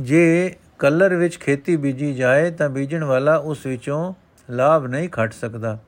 ਜੇ 0.00 0.56
ਕਲਰ 0.78 1.14
ਵਿੱਚ 1.14 1.38
ਖੇਤੀ 1.38 1.76
ਬੀਜੀ 1.76 2.14
ਜਾਏ, 2.14 2.50
ਤਾਂ 2.50 2.68
ਬੀਜਣ 2.68 3.04
ਵਾਲਾ 3.04 3.36
ਉਸ 3.36 3.66
ਵਿੱਚੋਂ 3.66 4.14
ਲਾਭ 4.50 4.86
ਨਹੀਂ 4.86 5.08
ਖੱਟ 5.08 5.32
ਸਕਦਾ। 5.32 5.78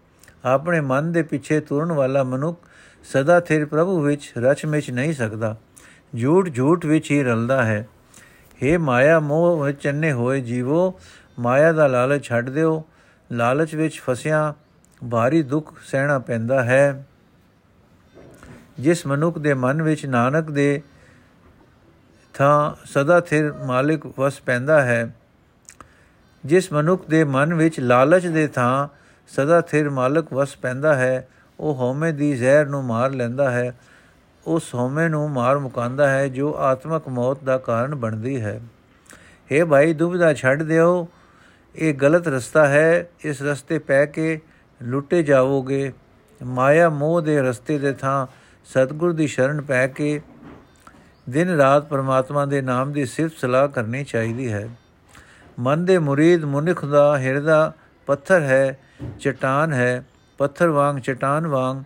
ਆਪਣੇ 0.45 0.81
ਮਨ 0.81 1.13
ਦੇ 1.13 1.23
ਪਿੱਛੇ 1.23 1.61
ਤੁਰਨ 1.61 1.93
ਵਾਲਾ 1.93 2.23
ਮਨੁੱਖ 2.23 2.67
ਸਦਾ 3.05 3.41
ਥਿਰ 3.41 3.67
ਪ੍ਰਭੂ 3.67 4.01
ਵਿੱਚ 4.01 4.33
ਰਚ 4.39 4.67
ਮਿਚ 4.67 4.91
ਨਹੀਂ 4.91 5.15
ਸਕਦਾ। 5.15 5.57
ਝੂਠ 6.21 6.51
ਝੂਠ 6.55 6.87
ਵਿੱਚ 6.87 7.11
ਹੀ 7.11 7.23
ਰਲਦਾ 7.23 7.65
ਹੈ। 7.65 7.89
हे 8.63 8.81
ਮਾਇਆ, 8.81 9.21
ਮੋਹ 9.21 9.65
ਵਿੱਚ 9.65 9.83
ਚੰਨੇ 9.83 10.13
ਹੋਏ 10.13 10.41
ਜੀਵੋ, 10.41 11.01
ਮਾਇਆ 11.39 11.73
ਦਾ 11.73 11.87
ਲਾਲਚ 11.87 12.25
ਛੱਡ 12.25 12.51
ਦਿਓ। 12.51 12.85
ਲਾਲਚ 13.33 13.75
ਵਿੱਚ 13.75 14.01
ਫਸਿਆ, 14.01 14.55
ਭਾਰੀ 15.11 15.43
ਦੁੱਖ 15.43 15.73
ਸਹਿਣਾ 15.85 16.19
ਪੈਂਦਾ 16.19 16.65
ਹੈ। 16.65 17.07
ਜਿਸ 18.81 19.07
ਮਨੁੱਖ 19.07 19.39
ਦੇ 19.39 19.55
ਮਨ 19.55 19.83
ਵਿੱਚ 19.83 20.05
ਨਾਨਕ 20.07 20.51
ਦੇ 20.51 20.83
ਥਾਂ 22.35 22.87
ਸਦਾ 22.87 23.21
ਥਿਰ 23.21 23.53
ਮਾਲਿਕ 23.67 24.07
ਵਸ 24.19 24.41
ਪੈਂਦਾ 24.41 24.81
ਹੈ, 24.83 25.13
ਜਿਸ 26.45 26.73
ਮਨੁੱਖ 26.73 27.09
ਦੇ 27.09 27.23
ਮਨ 27.25 27.55
ਵਿੱਚ 27.55 27.81
ਲਾਲਚ 27.81 28.27
ਦੇ 28.27 28.47
ਥਾਂ 28.47 28.89
ਸਦਾ 29.31 29.61
ਥਿਰ 29.61 29.91
ਮਾਲਕ 29.91 30.33
ਵਸ 30.33 30.57
ਪੈਂਦਾ 30.57 30.95
ਹੈ, 30.95 31.29
ਉਹ 31.59 31.75
ਹਉਮੈ 31.75 32.11
ਦੀ 32.13 32.33
ਜ਼ਹਿਰ 32.33 32.67
ਨੂੰ 32.67 32.85
ਮਾਰ 32.85 33.11
ਲੈਂਦਾ 33.11 33.51
ਹੈ, 33.51 33.73
ਉਸ 34.47 34.75
ਹਉਮੈ 34.75 35.09
ਨੂੰ 35.09 35.31
ਮਾਰ 35.31 35.59
ਮੁਕਾਂਦਾ 35.59 36.09
ਹੈ 36.09 36.27
ਜੋ 36.29 36.55
ਆਤਮਕ 36.59 37.09
ਮੌਤ 37.09 37.43
ਦਾ 37.45 37.59
ਕਾਰਨ 37.59 37.95
ਬਣਦੀ 37.95 38.41
ਹੈ। 38.41 38.61
हे 39.51 39.67
ਭਾਈ 39.67 39.93
ਦੁਬਿਧਾ 39.95 40.33
ਛੱਡ 40.35 40.63
ਦਿਓ, 40.63 41.07
ਇਹ 41.75 41.95
ਗਲਤ 41.95 42.29
ਰਸਤਾ 42.29 42.67
ਹੈ, 42.69 43.07
ਇਸ 43.25 43.43
ਰਸਤੇ 43.43 43.79
ਪੈ 43.79 44.05
ਕੇ 44.07 44.41
ਲੁੱਟੇ 44.81 45.23
ਜਾਵੋਗੇ, 45.23 45.93
ਮਾਇਆ 46.41 46.89
ਮੋਹ 46.91 47.21
ਦੇ 47.21 47.41
ਰਸਤੇ 47.43 47.79
ਦੇ 47.79 47.93
ਥਾਂ 47.93 48.27
ਸਤਗੁਰ 48.71 49.13
ਦੀ 49.13 49.27
ਸ਼ਰਨ 49.27 49.61
ਪੈ 49.61 49.87
ਕੇ 49.87 50.21
ਦਿਨ 51.31 51.49
ਰਾਤ 51.49 51.89
ਪਰਮਾਤਮਾ 51.89 52.47
ਦੇ 52.47 52.63
ਨਾਮ 52.63 52.93
ਦੀ 52.93 53.07
ਸਿਫਤ 53.07 53.37
ਸਲਾਹ 53.37 53.69
ਕਰਨੀ 53.69 54.05
ਚਾਹੀਦੀ 54.05 54.53
ਹੈ। 54.53 54.69
ਮਨ 55.59 55.85
ਦੇ 55.85 55.99
ਮੁਰੀਦ 55.99 56.45
ਮੁਨਿਖ 56.45 56.85
ਦਾ 56.85 57.19
ਹਿਰਦਾ 57.19 57.73
ਪੱਥਰ 58.07 58.41
ਹੈ, 58.41 58.79
ਚਟਾਨ 59.21 59.73
ਹੈ, 59.73 60.05
ਪੱਥਰ 60.39 60.69
ਵਾਂਗ 60.69 60.97
ਚਟਾਨ 60.97 61.47
ਵਾਂਗ 61.47 61.83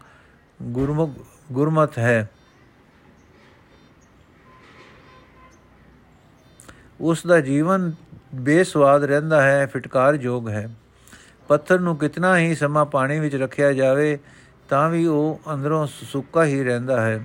ਗੁਰਮੁਖ, 0.63 1.11
ਗੁਰਮਤ 1.53 1.99
ਹੈ। 1.99 2.31
ਉਸ 7.01 7.27
ਦਾ 7.27 7.41
ਜੀਵਨ 7.41 7.93
ਬੇਸਵਾਦ 8.35 9.05
ਰਹਿੰਦਾ 9.05 9.43
ਹੈ 9.43 9.67
ਫਟਕਾਰ 9.67 10.15
ਯੋਗ 10.15 10.49
ਹੈ। 10.49 10.69
ਪੱਥਰ 11.49 11.79
ਨੂੰ 11.79 11.97
ਕਿਤਨਾ 11.97 12.39
ਹੀ 12.39 12.55
ਸਮਾਂ 12.55 12.87
ਪਾਣੀ 12.87 13.21
ਵਿੱਚ 13.21 13.37
ਰੱਖਿਆ 13.37 13.73
ਜਾਵੇ 13.73 14.19
ਤਾਂ 14.69 14.89
ਵੀ 14.89 15.07
ਉਹ 15.07 15.41
ਅੰਦਰੋਂ 15.55 15.87
ਸੁੱਕਾ 15.87 16.45
ਹੀ 16.45 16.65
ਰਹਿੰਦਾ 16.65 17.01
ਹੈ। 17.01 17.25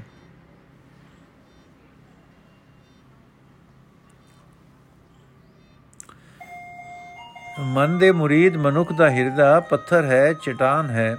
ਮਨ 7.60 7.98
ਦੇ 7.98 8.12
ਮੁਰੀਦ 8.12 8.58
ਮਨੁੱਖ 8.58 8.94
ਦਾ 8.94 9.10
ਹਿਰਦਾ 9.10 9.60
ਪੱਥਰ 9.60 10.06
ਹੈ, 10.06 10.34
ਚਟਾਨ 10.34 10.90
ਹੈ। 10.90 11.18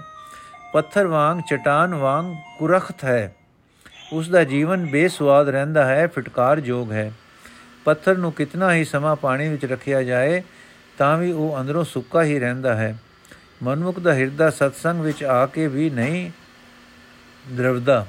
ਪੱਥਰ 0.73 1.07
ਵਾਂਗ, 1.07 1.41
ਚਟਾਨ 1.41 1.95
ਵਾਂਗ 1.95 2.37
ਕੁਰਖਤ 2.59 3.05
ਹੈ। 3.05 3.35
ਉਸ 4.13 4.29
ਦਾ 4.29 4.45
ਜੀਵਨ 4.45 4.87
ਬੇਸਵਾਦ 4.87 5.49
ਰਹਿੰਦਾ 5.49 5.85
ਹੈ 5.85 6.07
ਫਟਕਾਰ 6.07 6.59
ਯੋਗ 6.59 6.93
ਹੈ। 6.93 7.13
ਪੱਥਰ 7.85 8.17
ਨੂੰ 8.17 8.33
ਕਿਤਨਾ 8.33 8.75
ਹੀ 8.75 8.85
ਸਮਾਂ 8.85 9.17
ਪਾਣੀ 9.17 9.49
ਵਿੱਚ 9.49 9.65
ਰੱਖਿਆ 9.65 10.03
ਜਾਏ, 10.03 10.43
ਤਾਂ 10.99 11.19
ਵੀ 11.19 11.33
ਉਹ 11.33 11.61
ਅੰਦਰੋਂ 11.61 11.85
ਸੁੱਕਾ 11.85 12.23
ਹੀ 12.23 12.39
ਰਹਿੰਦਾ 12.39 12.75
ਹੈ। 12.77 12.99
ਮਨੁੱਖ 13.63 13.99
ਦਾ 13.99 14.15
ਹਿਰਦਾ 14.15 14.51
ਸਤਸੰਗ 14.51 15.01
ਵਿੱਚ 15.01 15.25
ਆ 15.25 15.47
ਕੇ 15.47 15.67
ਵੀ 15.67 15.91
ਨਹੀਂ 15.91 16.31
ਦਰਵਦਾ। 17.57 18.07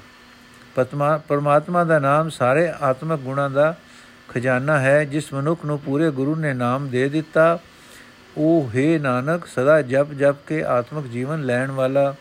ਪਰਮਾਤਮਾ 1.27 1.83
ਦਾ 1.83 1.99
ਨਾਮ 1.99 2.29
ਸਾਰੇ 2.29 2.69
ਆਤਮਿਕ 2.81 3.19
ਗੁਣਾਂ 3.19 3.49
ਦਾ 3.49 3.75
ਖਜ਼ਾਨਾ 4.29 4.79
ਹੈ, 4.79 5.03
ਜਿਸ 5.03 5.33
ਮਨੁੱਖ 5.33 5.65
ਨੂੰ 5.65 5.79
ਪੂਰੇ 5.79 6.11
ਗੁਰੂ 6.11 6.35
ਨੇ 6.35 6.53
ਨਾਮ 6.53 6.89
ਦੇ 6.89 7.09
ਦਿੱਤਾ। 7.09 7.59
ਉਹ 8.37 8.69
ਹੈ 8.75 8.99
ਨਾਨਕ, 8.99 9.45
ਸਦਾ 9.45 9.81
ਜਪ 9.81 10.13
ਜਪ 10.13 10.35
ਕੇ 10.47 10.63
ਆਤਮਿਕ 10.63 11.07
ਜੀਵਨ 11.07 11.43
ਲੈਣ 11.43 11.71
ਵਾਲਾ, 11.71 12.15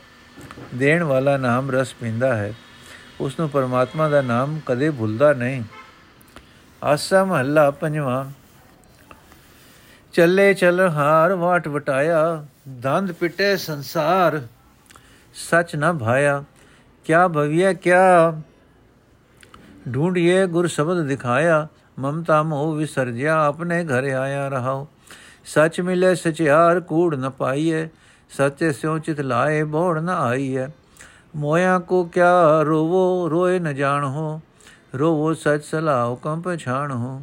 ਦੇਣ 0.74 1.02
ਵਾਲਾ 1.02 1.36
ਨਾਮ 1.36 1.70
ਰਸ 1.70 1.94
ਪੀਂਦਾ 1.94 2.34
ਹੈ। 2.36 2.52
ਉਸ 3.20 3.38
ਨੂੰ 3.40 3.48
ਪਰਮਾਤਮਾ 3.50 4.08
ਦਾ 4.08 4.22
ਨਾਮ 4.22 4.60
ਕਦੇ 4.66 4.90
ਭੁੱਲਦਾ 4.90 5.32
ਨਹੀਂ। 5.32 5.62
ਆਸਾ 6.84 7.24
ਮਹੱਲਾ 7.24 7.70
ਪੰਜਵਾਂ। 7.70 8.24
ਚੱਲੇ 10.12 10.54
ਚਲ 10.54 10.88
ਹਾਰ 10.88 11.34
ਵਾਟ 11.34 11.68
ਵਟਾਇਆ, 11.68 12.46
ਦੰਦ 12.68 13.12
ਪਿਟੇ 13.12 13.56
ਸੰਸਾਰ, 13.56 14.42
ਸਚ 15.34 15.76
ਨਾ 15.76 15.92
ਭਾਇਆ, 15.92 16.44
ਕਿਆ 17.04 17.28
ਭਵਿਆ 17.28 17.72
ਕਿਆ? 17.72 18.40
ਢੂੰਢਿਏ 19.94 20.46
ਗੁਰ 20.46 20.66
ਸ਼ਬਦ 20.66 21.06
ਦਿਖਾਇਆ, 21.06 21.68
ਮਮਤਾ 21.98 22.42
ਮੋਹ 22.42 22.74
ਵਿਸਰਜਿਆ, 22.74 23.44
ਆਪਣੇ 23.44 23.84
ਘਰ 23.84 24.04
ਆਇਆ 24.04 24.48
ਰਹਾਉ। 24.48 24.86
ਸਚ 25.44 25.80
ਮਿਲੇ 25.80 26.14
ਸਚਿਆਰ, 26.14 26.80
ਕੂੜ 26.80 27.14
ਨ 27.14 27.30
ਪਾਈਏ, 27.30 27.88
ਸੱਚੇ 28.30 28.72
ਸਿਉ 28.72 28.98
ਚਿਤ 28.98 29.20
ਲਾਏ, 29.20 29.62
ਬੋੜ 29.62 29.98
ਨ 29.98 30.08
ਆਈਏ। 30.08 30.66
ਮੋਇਆ 31.36 31.78
ਕੋ 31.78 32.04
ਕਿਆ 32.04 32.62
ਰੋਵੋ, 32.62 33.28
ਰੋਏ 33.30 33.58
ਨ 33.58 33.74
ਜਾਣੋ, 33.74 34.40
ਰੋਵੋ 34.98 35.34
ਸਚ 35.34 35.64
ਸਲਾ 35.64 36.06
ਹੁਕਮ 36.06 36.40
ਪਛਾਣੋ 36.40 37.22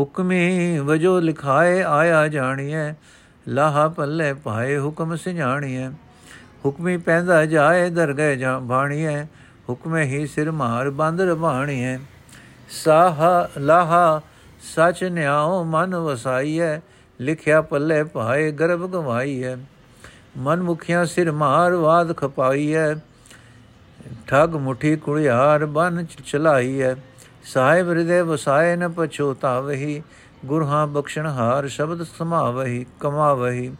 ਹੁਕਮੀ 0.00 0.78
ਵਜੋ 0.78 1.20
ਲਿਖਾਏ 1.20 1.82
ਆਇਆ 1.82 2.28
ਜਾਣੀਏ 2.28 2.94
ਲਾਹਾ 3.48 3.88
ਪੱਲੇ 3.88 4.32
ਪਾਏ 4.34 4.78
ਹੁਕਮ 4.78 5.16
ਸਿਝਾਣੀਏ 5.16 5.88
ਹੁਕਮੀ 6.64 6.96
ਪੈਂਦਾ 6.96 7.46
ਜਾਏ 7.46 7.90
ਦਰਗਹਿ 7.90 8.36
ਜਾ 8.36 8.58
ਬਾਣੀਏ 8.58 9.24
ਹੁਕਮੇ 9.68 10.02
ਹੀ 10.02 10.26
ਸਿਰ 10.26 10.50
ਮਾਰ 10.50 10.90
ਬੰਦ 10.90 11.20
ਰਬਾਣੀਏ 11.20 11.98
ਸਾਹ 12.70 13.20
ਲਾਹਾ 13.58 14.22
ਸਚ 14.62 15.04
ਨਿਆਉ 15.04 15.64
ਮਨ 15.64 15.96
ਵਸਾਈਐ, 15.96 16.78
ਲਿਖਿਆ 17.20 17.62
ਪੱਲੇ 17.62 18.04
ਪਾਏ 18.04 18.52
ਗਰਭ 18.52 18.90
ਗਵਾਈਐ। 18.90 19.56
ਮਨ 20.36 20.62
ਮੁਖਿਆ 20.62 21.04
ਸਿਰ 21.04 21.32
ਮਾਰ 21.32 21.72
ਵਾਦ 21.72 22.16
ਖਪਾਈਐ, 22.16 22.94
ਠਗ 24.26 24.56
ਮੁਠੀ 24.56 24.96
ਕੁੜਿਆਰ 24.96 25.66
ਬਨ 25.66 26.06
ਚਲਾਈਐ। 26.26 26.94
ਸਾਹਿਬ 27.44 27.88
ਹਿਰਦੇ 27.88 28.20
ਵਸਾਏ 28.22 28.76
ਨ 28.76 28.88
ਪਛੋਤਾਵਹੀ 28.88 30.02
ਗੁਰਹਾ 30.44 30.86
ਬਖਸ਼ਣ 30.86 31.26
ਹਾਰ 31.26 31.68
ਸ਼ਬਦ 31.68 32.02
ਸਮਾਵਹੀ, 32.02 32.86
ਕਮਾਵਹੀ। 33.00 33.72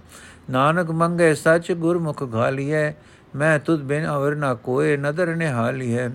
ਨਾਨਕ 0.50 0.90
ਮੰਗੇ 0.90 1.34
ਸਚ 1.34 1.72
ਗੁਰਮੁਖ 1.72 2.22
ਘਾਲੀਐ, 2.34 2.92
ਮੈਂ 3.36 3.58
ਤੁਧ 3.58 3.80
ਬਿਨ 3.80 4.06
ਅਵਰ 4.06 4.34
ਨਾ 4.34 4.54
ਕੋਏ 4.54 4.96
ਨਦਰ 4.96 5.36
ਨਿਹਾਲੀਐ। 5.36 6.08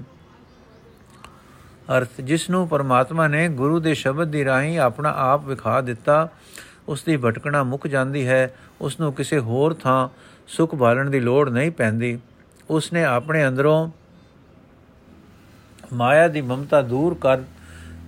ਅਰਥ 1.97 2.21
ਜਿਸ 2.21 2.49
ਨੂੰ 2.49 2.67
ਪਰਮਾਤਮਾ 2.67 3.27
ਨੇ 3.27 3.47
ਗੁਰੂ 3.49 3.79
ਦੇ 3.79 3.93
ਸ਼ਬਦ 3.93 4.27
ਦੀ 4.27 4.45
ਰਾਹੀਂ 4.45 4.79
ਆਪਣਾ 4.79 5.13
ਆਪ 5.17 5.45
ਵਿਖਾ 5.45 5.81
ਦਿੱਤਾ 5.81 6.29
ਉਸ 6.87 7.03
ਦੀ 7.03 7.17
ਭਟਕਣਾ 7.17 7.63
ਮੁੱਕ 7.63 7.87
ਜਾਂਦੀ 7.87 8.27
ਹੈ 8.27 8.53
ਉਸ 8.81 8.99
ਨੂੰ 8.99 9.13
ਕਿਸੇ 9.13 9.39
ਹੋਰ 9.39 9.73
ਥਾਂ 9.73 10.09
ਸੁਖ 10.47 10.75
ਭਾਲਣ 10.75 11.09
ਦੀ 11.09 11.19
ਲੋੜ 11.19 11.49
ਨਹੀਂ 11.49 11.71
ਪੈਂਦੀ। 11.71 12.19
ਉਸ 12.69 12.93
ਨੇ 12.93 13.03
ਆਪਣੇ 13.03 13.47
ਅੰਦਰੋਂ 13.47 13.89
ਮਾਇਆ 15.95 16.27
ਦੀ 16.27 16.41
ਮਮਤਾ 16.41 16.81
ਦੂਰ 16.81 17.13
ਕਰ 17.13 17.37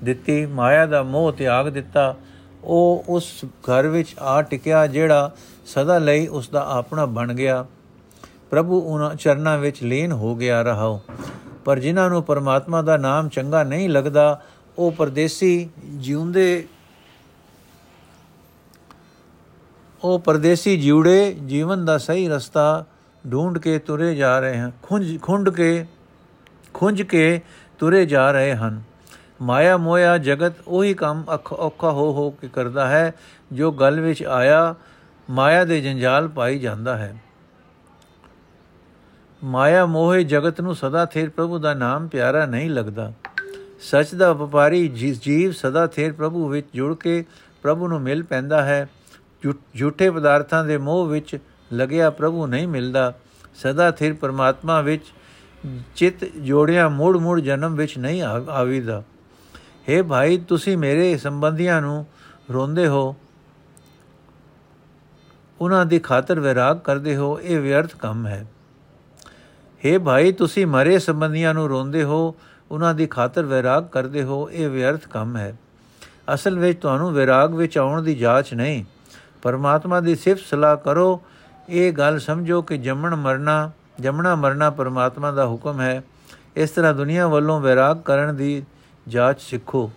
ਦਿੱਤੀ, 0.04 0.46
ਮਾਇਆ 0.46 0.86
ਦਾ 0.86 1.04
ਮੋਹ 1.04 1.32
ਤਿਆਗ 1.32 1.70
ਦਿੱਤਾ। 1.70 2.16
ਉਹ 2.64 3.06
ਉਸ 3.08 3.46
ਘਰ 3.46 3.88
ਵਿੱਚ 3.88 4.16
ਆ 4.20 4.42
ਟਿਕਿਆ 4.42 4.88
ਜਿਹੜਾ 4.88 5.32
ਸਦਾ 5.66 5.98
ਲਈ 5.98 6.28
ਉਸ 6.28 6.50
ਦਾ 6.50 6.66
ਆਪਣਾ 6.70 7.06
ਬਣ 7.06 7.34
ਗਿਆ। 7.34 7.66
ਪ੍ਰਭੂ 8.50 8.80
ਉਹਨਾਂ 8.80 9.16
ਚਰਨਾਂ 9.16 9.58
ਵਿੱਚ 9.58 9.84
ਲੀਨ 9.84 10.12
ਹੋ 10.12 10.36
ਗਿਆ 10.36 10.62
ਰਹਾਓ। 10.62 11.02
ਪਰ 11.66 11.80
ਜਿਨ੍ਹਾਂ 11.80 12.10
ਨੂੰ 12.10 12.24
ਪਰਮਾਤਮਾ 12.24 12.82
ਦਾ 12.82 12.98
ਨਾਮ 12.98 13.30
ਚੰਗਾ 13.30 13.64
ਨਹੀਂ 13.64 13.90
ਲੱਗਦਾ, 13.90 14.42
ਉਹ 14.78 14.92
ਪਰਦੇਸੀ 14.92 15.70
ਜਿਉਂਦੇ 15.84 16.68
ਉਹ 20.04 20.20
ਪਰਦੇਸੀ 20.20 20.78
ਜਿਉੜੇ 20.78 21.34
ਜੀਵਨ 21.46 21.86
ਦਾ 21.86 21.98
ਸਹੀ 21.98 22.28
ਰਸਤਾ 22.30 22.86
ਢੂੰਡ 23.32 23.58
ਕੇ 23.58 23.80
ਤੁਰੇ 23.80 24.16
ਜਾ 24.16 24.40
ਰਹੇ 24.40 24.58
ਹਨ। 24.58 24.72
ਖੁੰਝ 24.84 25.22
ਖੁੰਡ 25.22 25.50
ਕੇ, 25.50 25.86
ਖੁੰਝ 26.74 27.02
ਕੇ 27.02 27.42
ਤੁਰੇ 27.80 28.06
ਜਾ 28.06 28.32
ਰਹੇ 28.32 28.56
ਹਨ। 28.56 28.82
ਮਾਇਆ 29.42 29.78
ਮੋਇਆ 29.78 30.18
ਜਗਤ 30.18 30.54
ਉਹੀ 30.68 30.94
ਕੰਮ 30.94 31.24
ਔਖਾ 31.52 31.92
ਹੋ 31.92 32.12
ਹੋ 32.14 32.30
ਕੇ 32.32 32.48
ਕਰਦਾ 32.48 32.88
ਹੈ, 32.88 33.14
ਜੋ 33.54 33.72
ਗਲ 33.72 34.00
ਵਿੱਚ 34.00 34.24
ਆਇਆ, 34.24 34.76
ਮਾਇਆ 35.30 35.64
ਦੇ 35.66 35.82
ਜੰਜਾਲ 35.82 36.28
ਪਾਈ 36.28 36.60
ਜਾਂਦਾ 36.60 36.98
ਹੈ। 36.98 37.16
ਮਾਇਆ 39.44 39.86
ਮੋਹੇ 39.86 40.24
ਜਗਤ 40.24 40.62
ਨੂੰ 40.62 40.76
ਸਦਾ 40.76 41.06
ਥੇਰ 41.06 41.30
ਪ੍ਰਭੂ 41.30 41.60
ਦਾ 41.60 41.74
ਨਾਮ 41.74 42.08
ਪਿਆਰਾ 42.08 42.46
ਨਹੀਂ 42.46 42.70
ਲੱਗਦਾ। 42.70 43.12
ਸੱਚ 43.82 44.14
ਦਾ 44.16 44.32
ਵਪਾਰੀ 44.34 44.88
ਜਿਸ 44.88 45.22
ਜੀਵ 45.22 45.52
ਸਦਾ 45.52 45.86
ਥੇਰ 45.88 46.14
ਪ੍ਰਭੂ 46.14 46.48
ਵਿੱਚ 46.48 46.68
ਜੁੜ 46.74 46.96
ਕੇ 46.96 47.24
ਪ੍ਰਭੂ 47.62 47.88
ਨੂੰ 47.88 48.02
ਮਿਲ 48.02 48.24
ਪੈਂਦਾ 48.24 48.64
ਹੈ 48.66 48.88
ਝੂਠੇ 49.78 50.10
ਪਦਾਰਥਾਂ 50.10 50.64
ਦੇ 50.66 50.78
ਮੋਹ 50.78 51.06
ਵਿੱਚ 51.08 51.38
ਲੱਗਿਆ 51.74 52.10
ਪ੍ਰਭੂ 52.10 52.48
ਨਹੀਂ 52.48 52.68
ਮਿਲਦਾ। 52.68 53.14
ਸਦਾ 53.56 53.92
ਥੇਰ 53.92 54.14
ਪਰਮਾਤਮਾ 54.14 54.82
ਵਿੱਚ 54.82 55.04
ਚਿਤ 55.96 56.26
ਜੋੜਿਆ 56.26 56.90
ਮੂੜ 56.90 57.18
ਮੂੜ 57.18 57.40
ਜਨਮ 57.40 57.76
ਵਿੱਚ 57.76 57.98
ਨਹੀਂ 57.98 58.24
ਆਵੀਦਾ। 58.50 59.04
हे 59.60 60.06
ਭਾਈ, 60.06 60.38
ਤੁਸੀਂ 60.38 60.78
ਮੇਰੇ 60.78 61.18
ਸੰਬੰਧੀਆਂ 61.18 61.82
ਨੂੰ 61.82 62.06
ਰੋਂਦੇ 62.54 62.88
ਹੋ। 62.88 63.16
ਉਹਨਾਂ 65.62 65.86
ਦੀ 65.86 66.00
ਖਾਤਰ 66.00 66.40
ਵਿਰਾਗ 66.40 66.80
ਕਰਦੇ 66.80 67.16
ਹੋ, 67.16 67.40
ਇਹ 67.40 67.60
ਵਿਅਰਥ 67.60 67.96
ਕੰਮ 67.96 68.28
ਹੈ। 68.28 68.48
हे 69.86 70.02
ਭਾਈ, 70.02 70.32
ਤੁਸੀਂ 70.32 70.68
ਮਰੇ 70.68 71.00
ਸੰਬੰਧੀਆਂ 71.00 71.54
ਨੂੰ 71.54 71.70
ਰੋਂਦੇ 71.70 72.04
ਹੋ, 72.04 72.36
ਉਹਨਾਂ 72.72 72.94
ਦੀ 72.94 73.08
ਖਾਤਰ 73.08 73.44
ਵਿਰਾਗ 73.44 73.88
ਕਰਦੇ 73.88 74.24
ਹੋ, 74.24 74.50
ਇਹ 74.50 74.70
ਵਿਅਰਥ 74.70 75.08
ਕੰਮ 75.08 75.38
ਹੈ। 75.38 75.58
ਅਸਲ 76.34 76.60
ਵਿੱਚ 76.60 76.82
ਤੁਹਾਨੂੰ 76.82 77.14
ਵਿਰਾਗ 77.14 77.56
ਵਿੱਚ 77.56 77.78
ਆਉਣ 77.78 78.02
ਦੀ 78.02 78.16
ਜਾਂਚ 78.16 78.54
ਨਹੀਂ। 78.54 78.86
ਪਰਮਾਤਮਾ 79.42 80.00
ਦੀ 80.00 80.16
ਸਿਫਤ 80.16 80.42
ਸਲਾਹ 80.42 80.78
ਕਰੋ। 80.78 81.22
ਇਹ 81.70 81.94
ਗੱਲ 81.94 82.20
ਸਮਝੋ 82.20 82.62
ਕਿ 82.62 82.78
ਜੰਮਣ 82.78 83.16
ਮਰਨਾ 83.16 83.72
ਜੰਮਣਾ 84.00 84.36
ਮਰਨਾ 84.36 84.70
ਪਰਮਾਤਮਾ 84.70 85.32
ਦਾ 85.32 85.48
ਹੁਕਮ 85.48 85.82
ਹੈ। 85.82 86.04
ਇਸ 86.56 86.70
ਤਰ੍ਹਾਂ 86.70 86.94
ਦੁਨੀਆ 86.94 87.28
ਵੱਲੋਂ 87.28 87.62
ਵਿਰਾਗ 87.62 87.98
ਕਰਨ 87.98 88.36
ਦੀ 88.36 88.64
ਜਾਂਚ 89.08 89.42
ਸਿੱਖੋ। 89.42 89.92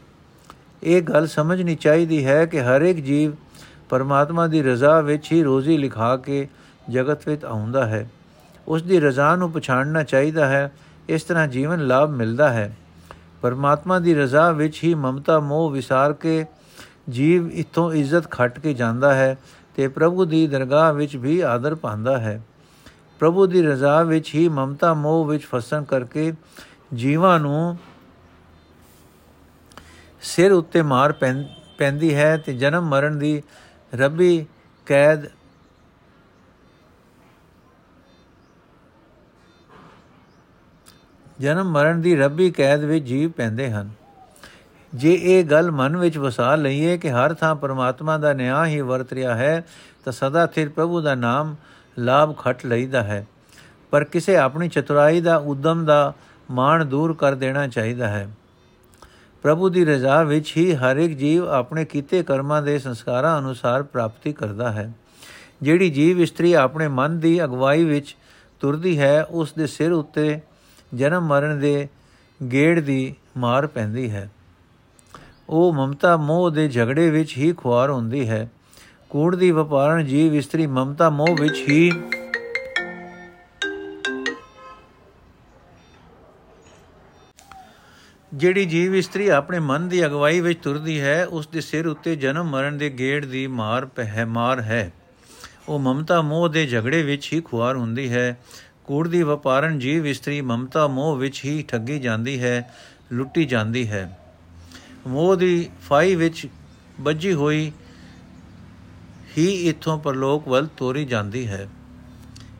ਇਹ 0.83 1.03
ਗੱਲ 1.03 1.27
ਸਮਝਣੀ 1.27 1.77
ਚਾਹੀਦੀ 1.77 2.27
ਹੈ 2.27 2.47
ਕਿ 2.47 2.61
ਹਰ 2.61 2.83
ਇੱਕ 2.83 2.99
ਜੀਵ 2.99 3.33
ਪਰਮਾਤਮਾ 3.89 4.47
ਦੀ 4.47 4.63
ਰਜ਼ਾ 4.63 5.01
ਵਿੱਚ 5.01 5.33
ਹੀ 5.33 5.43
ਰੋਜ਼ੀ 5.43 5.79
ਲਿਖਾ 5.79 6.17
ਕੇ 6.17 6.49
ਜਗਤ 6.91 7.29
ਵਿੱਚ 7.29 7.45
ਆਉਂਦਾ 7.45 7.87
ਹੈ। 7.87 8.11
ਉਸ 8.69 8.83
ਦੀ 8.83 9.01
ਰਜ਼ਾ 9.01 9.37
ਨੂੰ 9.37 9.53
ਪਛਾਣਨਾ 9.53 10.03
ਚਾਹੀਦਾ 10.03 10.47
ਹੈ। 10.47 10.73
ਇਸ 11.09 11.23
ਤਰ੍ਹਾਂ 11.23 11.47
ਜੀਵਨ 11.47 11.87
ਲਾਭ 11.87 12.11
ਮਿਲਦਾ 12.11 12.53
ਹੈ। 12.53 12.77
ਪਰਮਾਤਮਾ 13.43 13.99
ਦੀ 13.99 14.15
ਰਜ਼ਾ 14.15 14.51
ਵਿੱਚ 14.51 14.85
ਹੀ 14.85 14.95
ਮਮਤਾ, 14.95 15.41
ਮੋਹ 15.41 15.71
ਵਿਸਾਰ 15.71 16.13
ਕੇ 16.13 16.47
ਜੀਵ 17.11 17.51
ਇਥੋਂ 17.51 17.93
ਇੱਜ਼ਤ 17.93 18.31
ਖੱਟ 18.31 18.61
ਕੇ 18.61 18.75
ਜਾਂਦਾ 18.75 19.15
ਹੈ 19.15 19.39
ਤੇ 19.77 19.89
ਪ੍ਰਭੂ 19.89 20.25
ਦੀ 20.25 20.47
ਦਰਗਾਹ 20.47 20.93
ਵਿੱਚ 20.93 21.17
ਵੀ 21.17 21.41
ਆਦਰ 21.41 21.75
ਪਾਉਂਦਾ 21.75 22.19
ਹੈ। 22.19 22.43
ਪ੍ਰਭੂ 23.21 23.47
ਦੀ 23.47 23.63
ਰਜ਼ਾ 23.63 24.03
ਵਿੱਚ 24.03 24.35
ਹੀ 24.35 24.49
ਮਮਤਾ 24.49 24.95
ਮੋਹ 24.95 25.25
ਵਿੱਚ 25.27 25.45
ਫਸਣ 25.45 25.85
ਕਰਕੇ 25.85 26.33
ਜੀਵਾਂ 26.95 27.41
ਨੂੰ 27.41 27.79
ਸਿਰ 30.21 30.53
ਉੱਤੇ 30.53 30.83
ਮਾਰ 30.83 31.13
ਪੈਂਦੀ 31.79 32.15
ਹੈ 32.15 32.37
ਤੇ 32.37 32.55
ਜਨਮ 32.55 32.89
ਮਰਨ 32.89 33.19
ਦੀ 33.19 33.43
ਰੱਬੀ 33.95 34.47
ਕੈਦ 34.87 35.27
ਜਨਮ 41.41 41.71
ਮਰਨ 41.71 42.01
ਦੀ 42.01 42.17
ਰੱਬੀ 42.17 42.51
ਕੈਦ 42.51 42.85
ਵਿੱਚ 42.85 43.05
ਜੀਵ 43.05 43.31
ਪੈਂਦੇ 43.31 43.71
ਹਨ। 43.71 43.91
ਜੇ 44.95 45.19
ਇਹ 45.23 45.45
ਗੱਲ 45.45 45.71
ਮਨ 45.71 45.97
ਵਿੱਚ 45.97 46.19
ਵਸਾ 46.19 46.55
ਲਈਏ 46.57 46.99
ਕਿ 46.99 47.11
ਹਰ 47.11 47.35
ਥਾਂ 47.35 47.55
ਪਰਮਾਤਮਾ 47.57 48.19
ਦਾ 48.19 48.33
ਨਿਆਂ 48.33 48.67
ਹੀ 48.67 48.81
ਵਰਤ 48.81 49.13
ਰਿਹਾ 49.13 49.35
ਹੈ, 49.35 49.65
ਤਾਂ 50.05 50.13
ਸਦਾ 50.13 50.47
ਸਿਰ 50.47 50.69
ਪ੍ਰਭੂ 50.69 51.01
ਦਾ 51.01 51.15
ਨਾਮ 51.15 51.57
ਲਾਭ 52.01 52.37
ਖਟ 52.37 52.65
ਲਈਦਾ 52.67 53.03
ਹੈ, 53.03 53.27
ਪਰ 53.91 54.05
ਕਿਸੇ 54.05 54.37
ਆਪਣੀ 54.37 54.69
ਚਤੁਰਾਈ 54.69 55.21
ਦਾ 55.21 55.37
ਉਦਮ 55.37 55.85
ਦਾ 55.85 56.13
ਮਾਣ 56.51 56.85
ਦੂਰ 56.85 57.15
ਕਰ 57.15 57.35
ਦੇਣਾ 57.35 57.67
ਚਾਹੀਦਾ 57.69 58.09
ਹੈ। 58.09 58.29
ਪ੍ਰਭੂ 59.45 59.69
ਦੀ 59.69 59.85
ਰਜ਼ਾ 59.85 60.23
ਵਿੱਚ 60.23 60.57
ਹੀ 60.57 60.75
ਹਰ 60.75 60.97
ਇੱਕ 60.97 61.17
ਜੀਵ 61.19 61.49
ਆਪਣੇ 61.49 61.85
ਕੀਤੇ 61.85 62.23
ਕਰਮਾਂ 62.23 62.63
ਦੇ 62.63 62.79
ਸੰਸਕਾਰਾਂ 62.79 63.39
ਅਨੁਸਾਰ 63.39 63.83
ਪ੍ਰਾਪਤੀ 63.83 64.33
ਕਰਦਾ 64.33 64.73
ਹੈ। 64.73 64.93
ਜਿਹੜੀ 65.63 65.91
ਜੀਵ 65.91 66.21
ਇਸਤਰੀ 66.21 66.53
ਆਪਣੇ 66.53 66.89
ਮਨ 66.89 67.19
ਦੀ 67.19 67.43
ਅਗਵਾਈ 67.45 67.85
ਵਿੱਚ 67.85 68.17
ਤੁਰਦੀ 68.61 68.99
ਹੈ, 68.99 69.25
ਉਸ 69.25 69.53
ਦੇ 69.53 69.67
ਸਿਰ 69.67 69.93
ਉੱਤੇ 69.93 70.41
ਜਨਮ 70.95 71.27
ਮਰਨ 71.27 71.59
ਦੇ 71.61 71.89
ਗੇੜ 72.41 72.81
ਦੀ 72.81 73.15
ਮਾਰ 73.37 73.67
ਪੈਂਦੀ 73.67 74.11
ਹੈ। 74.11 74.31
ਉਹ 75.49 75.73
ਮਮਤਾ 75.73 76.17
ਮੋਹ 76.17 76.51
ਦੇ 76.51 76.69
ਝਗੜੇ 76.69 77.11
ਵਿੱਚ 77.11 77.37
ਹੀ 77.37 77.53
ਖੁਆਰ 77.53 77.91
ਹੁੰਦੀ 77.91 78.29
ਹੈ। 78.29 78.49
ਕੂੜ 79.11 79.37
ਦੀ 79.37 79.51
ਵਪਾਰਨ 79.51 80.05
ਜੀਵ 80.05 80.35
ਇਸਤਰੀ 80.35 80.67
ਮਮਤਾ 80.67 81.11
ਮੋਹ 81.11 81.37
ਵਿੱਚ 81.41 81.65
ਹੀ 81.69 81.93
ਜਿਹੜੀ 88.35 88.65
ਜੀਵ 88.65 88.95
ਇਸਤਰੀ 88.95 89.29
ਆਪਣੇ 89.29 89.59
ਮਨ 89.59 89.89
ਦੀ 89.89 90.07
ਅਗਵਾਈ 90.07 90.41
ਵਿੱਚ 90.41 90.63
ਤੁਰਦੀ 90.63 91.01
ਹੈ, 91.01 91.27
ਉਸ 91.27 91.47
ਦੇ 91.47 91.61
ਸਿਰ 91.61 91.87
ਉੱਤੇ 91.87 92.17
ਜਨਮ 92.17 92.51
ਮਰਨ 92.51 92.79
ਦੇ 92.79 92.91
ਗੇੜ 92.91 93.27
ਦੀ 93.27 93.47
ਮਾਰ 93.47 93.87
ਪਹਿ 93.87 94.25
ਮਾਰ 94.25 94.61
ਹੈ। 94.61 94.93
ਉਹ 95.69 95.79
ਮਮਤਾ 95.79 96.23
ਮੋਹ 96.23 96.49
ਦੇ 96.49 96.67
ਝਗੜੇ 96.67 97.03
ਵਿੱਚ 97.03 97.33
ਹੀ 97.33 97.41
ਖੁਆਰ 97.41 97.77
ਹੁੰਦੀ 97.77 98.13
ਹੈ। 98.13 98.41
ਕੂੜ 98.85 99.09
ਦੀ 99.09 99.23
ਵਪਾਰਨ 99.23 99.79
ਜੀਵ 99.79 100.07
ਇਸਤਰੀ 100.07 100.41
ਮਮਤਾ 100.41 100.87
ਮੋਹ 100.87 101.17
ਵਿੱਚ 101.17 101.45
ਹੀ 101.45 101.65
ਠੱਗੀ 101.69 101.99
ਜਾਂਦੀ 101.99 102.43
ਹੈ, 102.43 102.75
ਲੁੱਟੀ 103.13 103.45
ਜਾਂਦੀ 103.45 103.89
ਹੈ। 103.89 104.19
ਮੋਹ 105.07 105.37
ਦੀ 105.37 105.71
ਫਾਈ 105.89 106.15
ਵਿੱਚ 106.15 106.47
ਵੱਜੀ 107.01 107.33
ਹੋਈ 107.33 107.73
ਹੀ 109.39 109.69
ਇਥੋਂ 109.69 109.99
ਪਰਲੋਕ 109.99 110.49
ਵੱਲ 110.49 110.67
ਤੋਰੀ 110.67 111.05
ਜਾਂਦੀ 111.05 111.49
ਹੈ। 111.49 111.69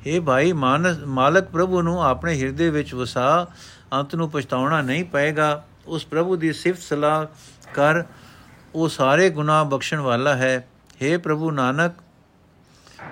ਇਹ 0.07 0.21
ਭਾਈ 0.21 0.53
ਮਾਨਸ 0.53 0.99
ਮਾਲਕ 0.99 1.45
ਪ੍ਰਭੂ 1.45 1.83
ਨੂੰ 1.83 2.05
ਆਪਣੇ 2.05 2.41
ਹਿਰਦੇ 2.41 2.71
ਵਿੱਚ 2.71 2.95
ਵਸਾ, 2.95 3.47
ਅੰਤ 3.93 4.15
ਨੂੰ 4.15 4.31
ਪਛਤਾਉਣਾ 4.31 4.83
ਨਹੀਂ 4.83 5.05
ਪਏਗਾ। 5.05 5.65
ਉਸ 5.87 6.07
ਪ੍ਰਭੂ 6.07 6.37
ਦੀ 6.37 6.53
ਸਿਫਤ 6.53 6.83
ਸਲਾਹ 6.83 7.27
ਕਰ, 7.75 8.05
ਉਹ 8.75 8.89
ਸਾਰੇ 8.89 9.31
ਗੁਨਾਹ 9.31 9.65
ਬਖਸ਼ਣ 9.65 9.99
ਵਾਲਾ 9.99 10.37
ਹੈ। 10.37 10.69
हे 10.95 11.21
ਪ੍ਰਭੂ 11.21 11.51
ਨਾਨਕ, 11.51 11.93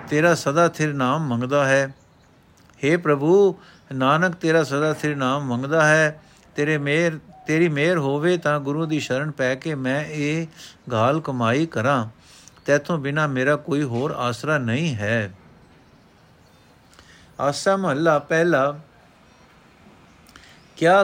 ਤੇਰਾ 0.09 0.35
ਸਦਾ 0.35 0.67
ਥਿਰ 0.67 0.93
ਨਾਮ 0.93 1.27
ਮੰਗਦਾ 1.27 1.65
ਹੈ। 1.65 1.95
हे 2.85 2.99
ਪ੍ਰਭੂ, 2.99 3.55
ਨਾਨਕ, 3.93 4.35
ਤੇਰਾ 4.35 4.63
ਸਦਾ 4.63 4.93
ਥਿਰ 4.93 5.15
ਨਾਮ 5.15 5.43
ਮੰਗਦਾ 5.43 5.87
ਹੈ। 5.87 6.21
ਤੇਰੇ 6.55 6.77
ਮੇਰ, 6.77 7.19
ਤੇਰੀ 7.47 7.69
ਮਿਹਰ 7.69 7.97
ਹੋਵੇ 7.97 8.37
ਤਾਂ 8.37 8.59
ਗੁਰੂ 8.59 8.85
ਦੀ 8.85 8.99
ਸ਼ਰਨ 8.99 9.31
ਪੈ 9.31 9.55
ਕੇ 9.55 9.75
ਮੈਂ 9.75 10.05
ਇਹ 10.05 10.47
ਗਾਲ 10.91 11.21
ਕਮਾਈ 11.21 11.65
ਕਰਾਂ। 11.65 12.07
ਤੇਥੋਂ 12.65 12.97
ਬਿਨਾ 12.97 13.27
ਮੇਰਾ 13.27 13.55
ਕੋਈ 13.55 13.83
ਹੋਰ 13.83 14.11
ਆਸਰਾ 14.19 14.57
ਨਹੀਂ 14.57 14.95
ਹੈ 14.95 15.31
ਆਸਾ 17.39 17.75
ਮਹੱਲਾ 17.77 18.17
ਪਹਿਲਾ 18.19 18.79
ਕਿਆ 20.77 21.03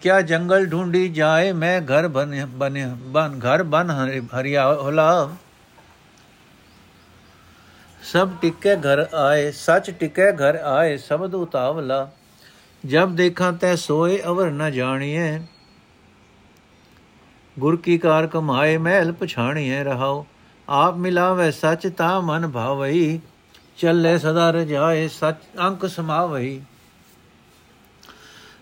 ਕਿਆ 0.00 0.20
ਜੰਗਲ 0.20 0.66
ਢੂੰਡੀ 0.66 1.08
ਜਾਏ 1.08 1.52
ਮੈਂ 1.52 1.80
ਘਰ 1.82 2.08
ਬਨ 2.08 2.46
ਬਨ 2.46 2.78
ਬਨ 3.06 3.38
ਘਰ 3.40 3.62
ਬਨ 3.62 3.90
ਹਰਿਆ 4.34 4.66
ਹੋਲਾ 4.74 5.28
ਸਭ 8.02 8.30
ਟਿਕੇ 8.42 8.74
ਘਰ 8.76 9.06
ਆਏ 9.14 9.50
ਸੱਚ 9.50 9.90
ਟਿਕੇ 9.90 10.30
ਘਰ 10.32 10.58
ਆਏ 10.64 10.96
ਸਬਦ 10.96 11.34
ਉਤਾਵਲਾ 11.34 12.08
ਜਬ 12.84 13.14
ਦੇਖਾਂ 13.16 13.52
ਤੈ 13.52 13.74
ਸੋਏ 13.76 14.20
ਅਵਰ 14.26 14.50
ਨ 14.50 14.70
ਜਾਣੀਏ 14.70 15.40
ਗੁਰ 17.56 17.76
ਕੀ 17.76 17.96
ਕਾਰ 17.98 18.26
ਕਮਾਏ 18.26 18.76
ਮਹਿਲ 18.78 19.12
ਪਛਾਣੀਏ 19.12 19.82
ਰਹਾਓ 19.84 20.24
ਆਪ 20.70 20.96
ਮਿਲਾਵੇ 20.96 21.50
ਸੱਚ 21.50 21.86
ਤਾ 21.96 22.20
ਮਨ 22.20 22.48
ਭਾਵਈ, 22.48 23.20
ਚੱਲੇ 23.78 24.18
ਸਦਾ 24.18 24.50
ਰਜਾਏ 24.50 25.08
ਸੱਚ 25.08 25.36
ਅੰਕ 25.60 25.86
ਸਮਾਵਈ। 25.86 26.60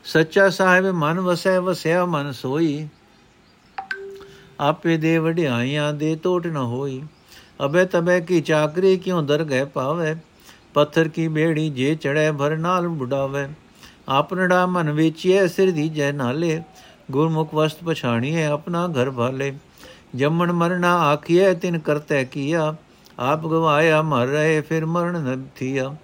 ਸੱਚਾ 0.05 0.51
ਸਾਹਿਬ 0.51 0.87
ਮਨ 0.87 1.21
ਵਸੈ, 1.21 1.61
ਵਸਿਆ 1.61 2.05
ਮਨ 2.05 2.33
ਸੋਈ। 2.33 2.89
ਆਪੇ 4.61 4.97
ਦੇ 4.97 5.19
ਵਡਿਆਈਆਂ 5.19 5.93
ਦੇ 5.93 6.17
ਟੋਟ 6.17 6.47
ਨ 6.47 6.57
ਹੋਈ। 6.57 7.03
ਅਬੇ 7.65 7.85
ਤਬੇ 7.85 8.21
ਕੀ 8.21 8.41
ਚਾਕਰੀ 8.41 8.97
ਕਿਉ 8.97 9.23
ਦਰ 9.23 9.45
ਗਏ 9.45 9.65
ਪਾਵੇ? 9.65 10.17
ਪੱਥਰ 10.75 11.09
ਕੀ 11.09 11.29
ਬੇੜੀ 11.29 11.71
ਜੇ 11.71 11.95
ਚੜੈ 11.95 12.33
ਭਰ 12.33 12.57
ਨਾਲ 12.57 12.89
ਬੁਡਾਵੇ। 12.89 13.49
ਆਪਨੜਾ 14.09 14.67
ਮਨ 14.67 14.91
ਵੇਚਿਐ 14.91 15.47
ਸਿਰ 15.47 15.71
ਦੀ 15.71 15.89
ਜੈ 15.89 16.13
ਨਾਲੇ। 16.13 16.63
ਗੁਰਮੁਖ 17.11 17.55
ਵਸਤ 17.55 17.85
ਪਛਾਣੀਏ 17.85 18.45
ਆਪਣਾ 18.45 18.89
ਘਰ 18.89 19.11
ਭਾਲੇ। 19.11 19.55
ਜੰਮਣ 20.17 20.53
ਮਰਨਾ 20.53 20.99
ਆਖੀਐ, 20.99 21.55
ਤਿਨ 21.55 21.79
ਕਰਤੈ 21.79 22.25
ਕੀਆ। 22.25 22.75
ਆਪ 23.19 23.47
ਗਵਾਇਆ 23.47 24.03
ਮਰ 24.03 24.27
ਰਹੇ, 24.27 24.61
ਫਿਰ 24.61 24.87
ਮਰਨ 24.87 25.13
ਨ 25.13 25.47
ਥੀਆ। 25.57 25.97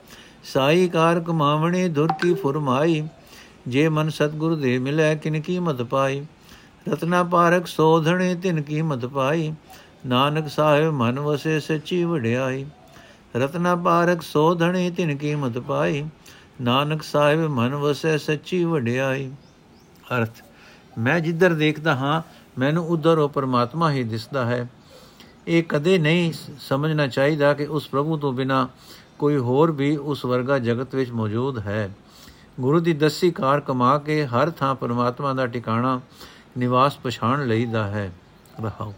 ਸਾਈ 0.45 0.89
ਕਾਰ 0.89 1.21
ਕਮਾਵਣੀ 1.21 1.89
ਦੁਰ 1.89 2.09
ਕੀ 2.23 2.35
ਫੁਰਮਾਈ। 2.35 3.09
ਜੇ 3.69 3.89
ਮਨ 3.89 4.09
ਸਤਗੁਰ 4.09 4.57
ਦੇ 4.57 4.79
ਮਿਲੈ, 4.79 5.15
ਕਿਨ 5.15 5.41
ਕੀਮਤ 5.41 5.83
ਪਾਈ। 5.83 6.27
ਰਤਨਾ 6.93 7.23
ਪਾਰਕ 7.23 7.67
ਸੋਧਣੇ, 7.67 8.35
ਤਿਨ 8.35 8.63
ਕੀਮਤ 8.63 9.07
ਪਾਈ। 9.07 9.55
ਨਾਨਕ 10.07 10.49
ਸਾਹਿਬ 10.49 10.95
ਮਨ 10.95 11.21
ਵਸੇ, 11.21 11.61
ਸੱਚੀ 11.61 12.05
ਵਡਿਆਈ। 12.05 12.67
ਰਤਨਾ 13.37 13.77
ਪਾਰਕ 13.77 14.23
ਸੋਧਣੇ, 14.23 14.91
ਤਿਨ 14.91 15.17
ਕੀਮਤ 15.17 15.59
ਪਾਈ। 15.59 16.05
ਨਾਨਕ 16.61 17.03
ਸਾਹਿਬ 17.03 17.41
ਮਨ 17.41 17.75
ਵਸੇ, 17.75 18.19
ਸੱਚੀ 18.19 18.65
ਵਡਿਆਈ। 18.65 19.31
ਅਰਥ, 20.19 20.31
ਮੈਂ 20.99 21.21
ਜਿੱਧਰ 21.21 21.55
ਦੇਖਦਾ 21.55 21.95
ਹਾਂ 21.95 22.23
ਮੈਨੂੰ 22.59 22.89
ਉਧਰ 22.89 23.19
ਉਹ 23.19 23.29
ਪਰਮਾਤਮਾ 23.29 23.91
ਹੀ 23.91 24.05
ਦਿਸਦਾ 24.05 24.45
ਹੈ। 24.47 24.69
ਇਹ 25.47 25.63
ਕਦੇ 25.63 25.99
ਨਹੀਂ 25.99 26.33
ਸਮਝਣਾ 26.61 27.07
ਚਾਹੀਦਾ 27.07 27.55
ਕਿ 27.55 27.67
ਉਸ 27.67 27.89
ਪ੍ਰਭੂ 27.89 28.17
ਤੋਂ 28.17 28.33
ਬਿਨਾ 28.33 28.69
ਕੋਈ 29.19 29.37
ਹੋਰ 29.37 29.73
ਵੀ 29.73 29.97
ਉਸ 29.97 30.25
ਵਰਗਾ 30.25 30.59
ਜਗਤ 30.59 30.95
ਵਿੱਚ 30.95 31.11
ਮੌਜੂਦ 31.11 31.59
ਹੈ। 31.59 31.91
ਗੁਰੂ 32.61 32.81
ਦੀ 32.81 32.93
ਦਸੀ 32.93 33.31
ਕਾਰ 33.31 33.61
ਕਮਾ 33.61 33.99
ਕੇ 33.99 34.27
ਹਰ 34.27 34.51
ਥਾਂ 34.51 34.75
ਪਰਮਾਤਮਾ 34.75 35.33
ਦਾ 35.33 35.47
ਟਿਕਾਣਾ 35.47 36.01
ਨਿਵਾਸ 36.59 36.99
ਪਛਾਣ 36.99 37.47
ਲਈਦਾ 37.47 37.87
ਹੈ। 37.87 38.13
ਰਹਾਉ 38.63 38.93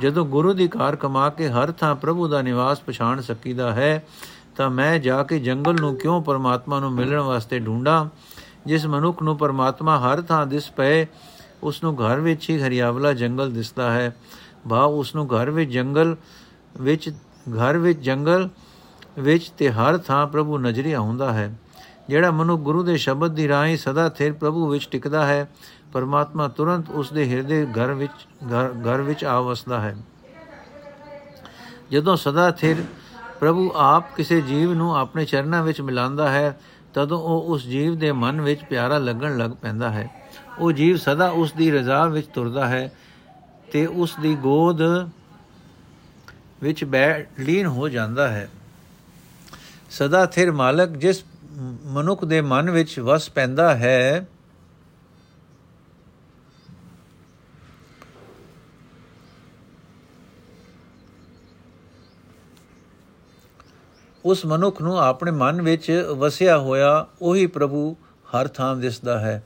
ਜਦੋਂ 0.00 0.26
ਗੁਰੂ 0.26 0.52
ਦੀ 0.52 0.68
ਕਾਰ 0.68 0.96
ਕਮਾ 0.96 1.28
ਕੇ 1.28 1.48
ਹਰ 1.48 1.72
ਥਾਂ 1.72 1.94
ਪ੍ਰਭੂ 1.94 2.28
ਦਾ 2.28 2.42
ਨਿਵਾਸ 2.42 2.80
ਪਛਾਣ 2.80 3.20
ਸਕੀਦਾ 3.20 3.72
ਹੈ, 3.72 4.06
ਤਾਂ 4.56 4.70
ਮੈਂ 4.70 4.98
ਜਾ 4.98 5.22
ਕੇ 5.22 5.38
ਜੰਗਲ 5.38 5.76
ਨੂੰ 5.80 5.96
ਕਿਉਂ 5.96 6.22
ਪਰਮਾਤਮਾ 6.22 6.80
ਨੂੰ 6.80 6.92
ਮਿਲਣ 6.92 7.18
ਵਾਸਤੇ 7.18 7.58
ਢੂੰਡਾਂ 7.58 8.06
ਜਿਸ 8.66 8.86
ਮਨੁੱਖ 8.86 9.22
ਨੂੰ 9.22 9.38
ਪਰਮਾਤਮਾ 9.38 9.98
ਹਰ 9.98 10.22
ਥਾਂ 10.22 10.46
ਦਿਸ 10.46 10.70
ਪਏ 10.70 11.06
ਉਸ 11.64 11.82
ਨੂੰ 11.84 11.94
ਘਰ 11.96 12.20
ਵਿੱਚ 12.20 12.50
ਹੀ 12.50 12.60
ਹਰੀਆਵਲਾ 12.62 13.12
ਜੰਗਲ 13.12 13.52
ਦਿਸਦਾ 13.52 13.90
ਹੈ। 13.92 14.16
ਭਾ 14.68 14.82
ਉਸ 14.82 15.14
ਨੂੰ 15.14 15.26
ਘਰ 15.26 15.50
ਵਿੱਚ 15.50 15.70
ਜੰਗਲ 15.70 16.16
ਵਿੱਚ, 16.80 17.08
ਘਰ 17.50 17.78
ਵਿੱਚ 17.78 18.00
ਜੰਗਲ 18.00 18.48
ਵਿੱਚ 19.18 19.48
ਤੇ 19.48 19.70
ਹਰ 19.70 19.98
ਥਾਂ 19.98 20.26
ਪ੍ਰਭੂ 20.26 20.58
ਨਜ਼ਰੀਆ 20.58 21.00
ਹੁੰਦਾ 21.00 21.32
ਹੈ। 21.32 21.52
ਜਿਹੜਾ 22.08 22.30
ਮਨੁ 22.30 22.56
ਗੁਰੂ 22.58 22.82
ਦੇ 22.82 22.96
ਸ਼ਬਦ 22.96 23.34
ਦੀ 23.34 23.48
ਰਾਹੀਂ 23.48 23.76
ਸਦਾ 23.76 24.08
ਥਿਰ 24.08 24.32
ਪ੍ਰਭੂ 24.32 24.68
ਵਿੱਚ 24.68 24.88
ਟਿਕਦਾ 24.90 25.26
ਹੈ, 25.26 25.48
ਪਰਮਾਤਮਾ 25.92 26.48
ਤੁਰੰਤ 26.48 26.90
ਉਸ 26.90 27.12
ਦੇ 27.12 27.28
ਹਿਰਦੇ 27.30 27.66
ਘਰ 27.66 27.92
ਵਿੱਚ 27.92 28.26
ਘਰ 28.86 29.00
ਵਿੱਚ 29.02 29.24
ਆ 29.24 29.40
ਵਸਦਾ 29.40 29.80
ਹੈ। 29.80 29.96
ਜਦੋਂ 31.90 32.16
ਸਦਾ 32.16 32.50
ਥਿਰ 32.50 32.84
ਪ੍ਰਭੂ 33.40 33.72
ਆਪ 33.76 34.14
ਕਿਸੇ 34.16 34.40
ਜੀਵ 34.40 34.72
ਨੂੰ 34.72 34.96
ਆਪਣੇ 34.96 35.24
ਚਰਨਾਂ 35.24 35.62
ਵਿੱਚ 35.62 35.80
ਮਿਲਾਉਂਦਾ 35.80 36.30
ਹੈ, 36.30 36.60
ਤਦੋਂ 36.94 37.18
ਉਹ 37.18 37.54
ਉਸ 37.54 37.64
ਜੀਵ 37.64 37.98
ਦੇ 37.98 38.12
ਮਨ 38.12 38.40
ਵਿੱਚ 38.40 38.64
ਪਿਆਰਾ 38.64 38.98
ਲੱਗਣ 38.98 39.38
ਲੱਗ 39.38 39.50
ਪੈਂਦਾ 39.50 39.90
ਹੈ। 39.90 40.23
ਉਹ 40.58 40.72
ਜੀਵ 40.72 40.96
ਸਦਾ 40.96 41.28
ਉਸ 41.30 41.52
ਦੀ 41.52 41.70
ਰਜ਼ਾ 41.70 42.04
ਵਿੱਚ 42.06 42.26
ਤੁਰਦਾ 42.26 42.66
ਹੈ 42.66 42.92
ਤੇ 43.72 43.86
ਉਸ 43.86 44.14
ਦੀ 44.22 44.34
ਗੋਦ 44.34 44.82
ਵਿੱਚ 46.62 46.84
ਬੈਠ 46.84 47.40
ਲੀਨ 47.40 47.66
ਹੋ 47.66 47.88
ਜਾਂਦਾ 47.88 48.28
ਹੈ। 48.28 48.48
ਸਦਾ 49.90 50.24
ਥਿਰ 50.26 50.52
ਮਾਲਕ 50.52 50.88
ਜਿਸ 50.88 51.24
ਮਨੁੱਖ 51.84 52.24
ਦੇ 52.24 52.40
ਮਨ 52.40 52.70
ਵਿੱਚ 52.70 53.00
ਵਸ 53.00 53.30
ਪੈਂਦਾ 53.30 53.74
ਹੈ, 53.74 54.26
ਉਸ 64.24 64.44
ਮਨੁੱਖ 64.46 64.80
ਨੂੰ 64.82 64.98
ਆਪਣੇ 64.98 65.30
ਮਨ 65.30 65.62
ਵਿੱਚ 65.62 65.90
ਵਸਿਆ 66.16 66.58
ਹੋਇਆ 66.58 67.06
ਉਹੀ 67.22 67.46
ਪ੍ਰਭੂ 67.46 67.96
ਹਰ 68.26 68.48
ਥਾਂ 68.48 68.76
ਦਿਸਦਾ 68.76 69.18
ਹੈ। 69.20 69.42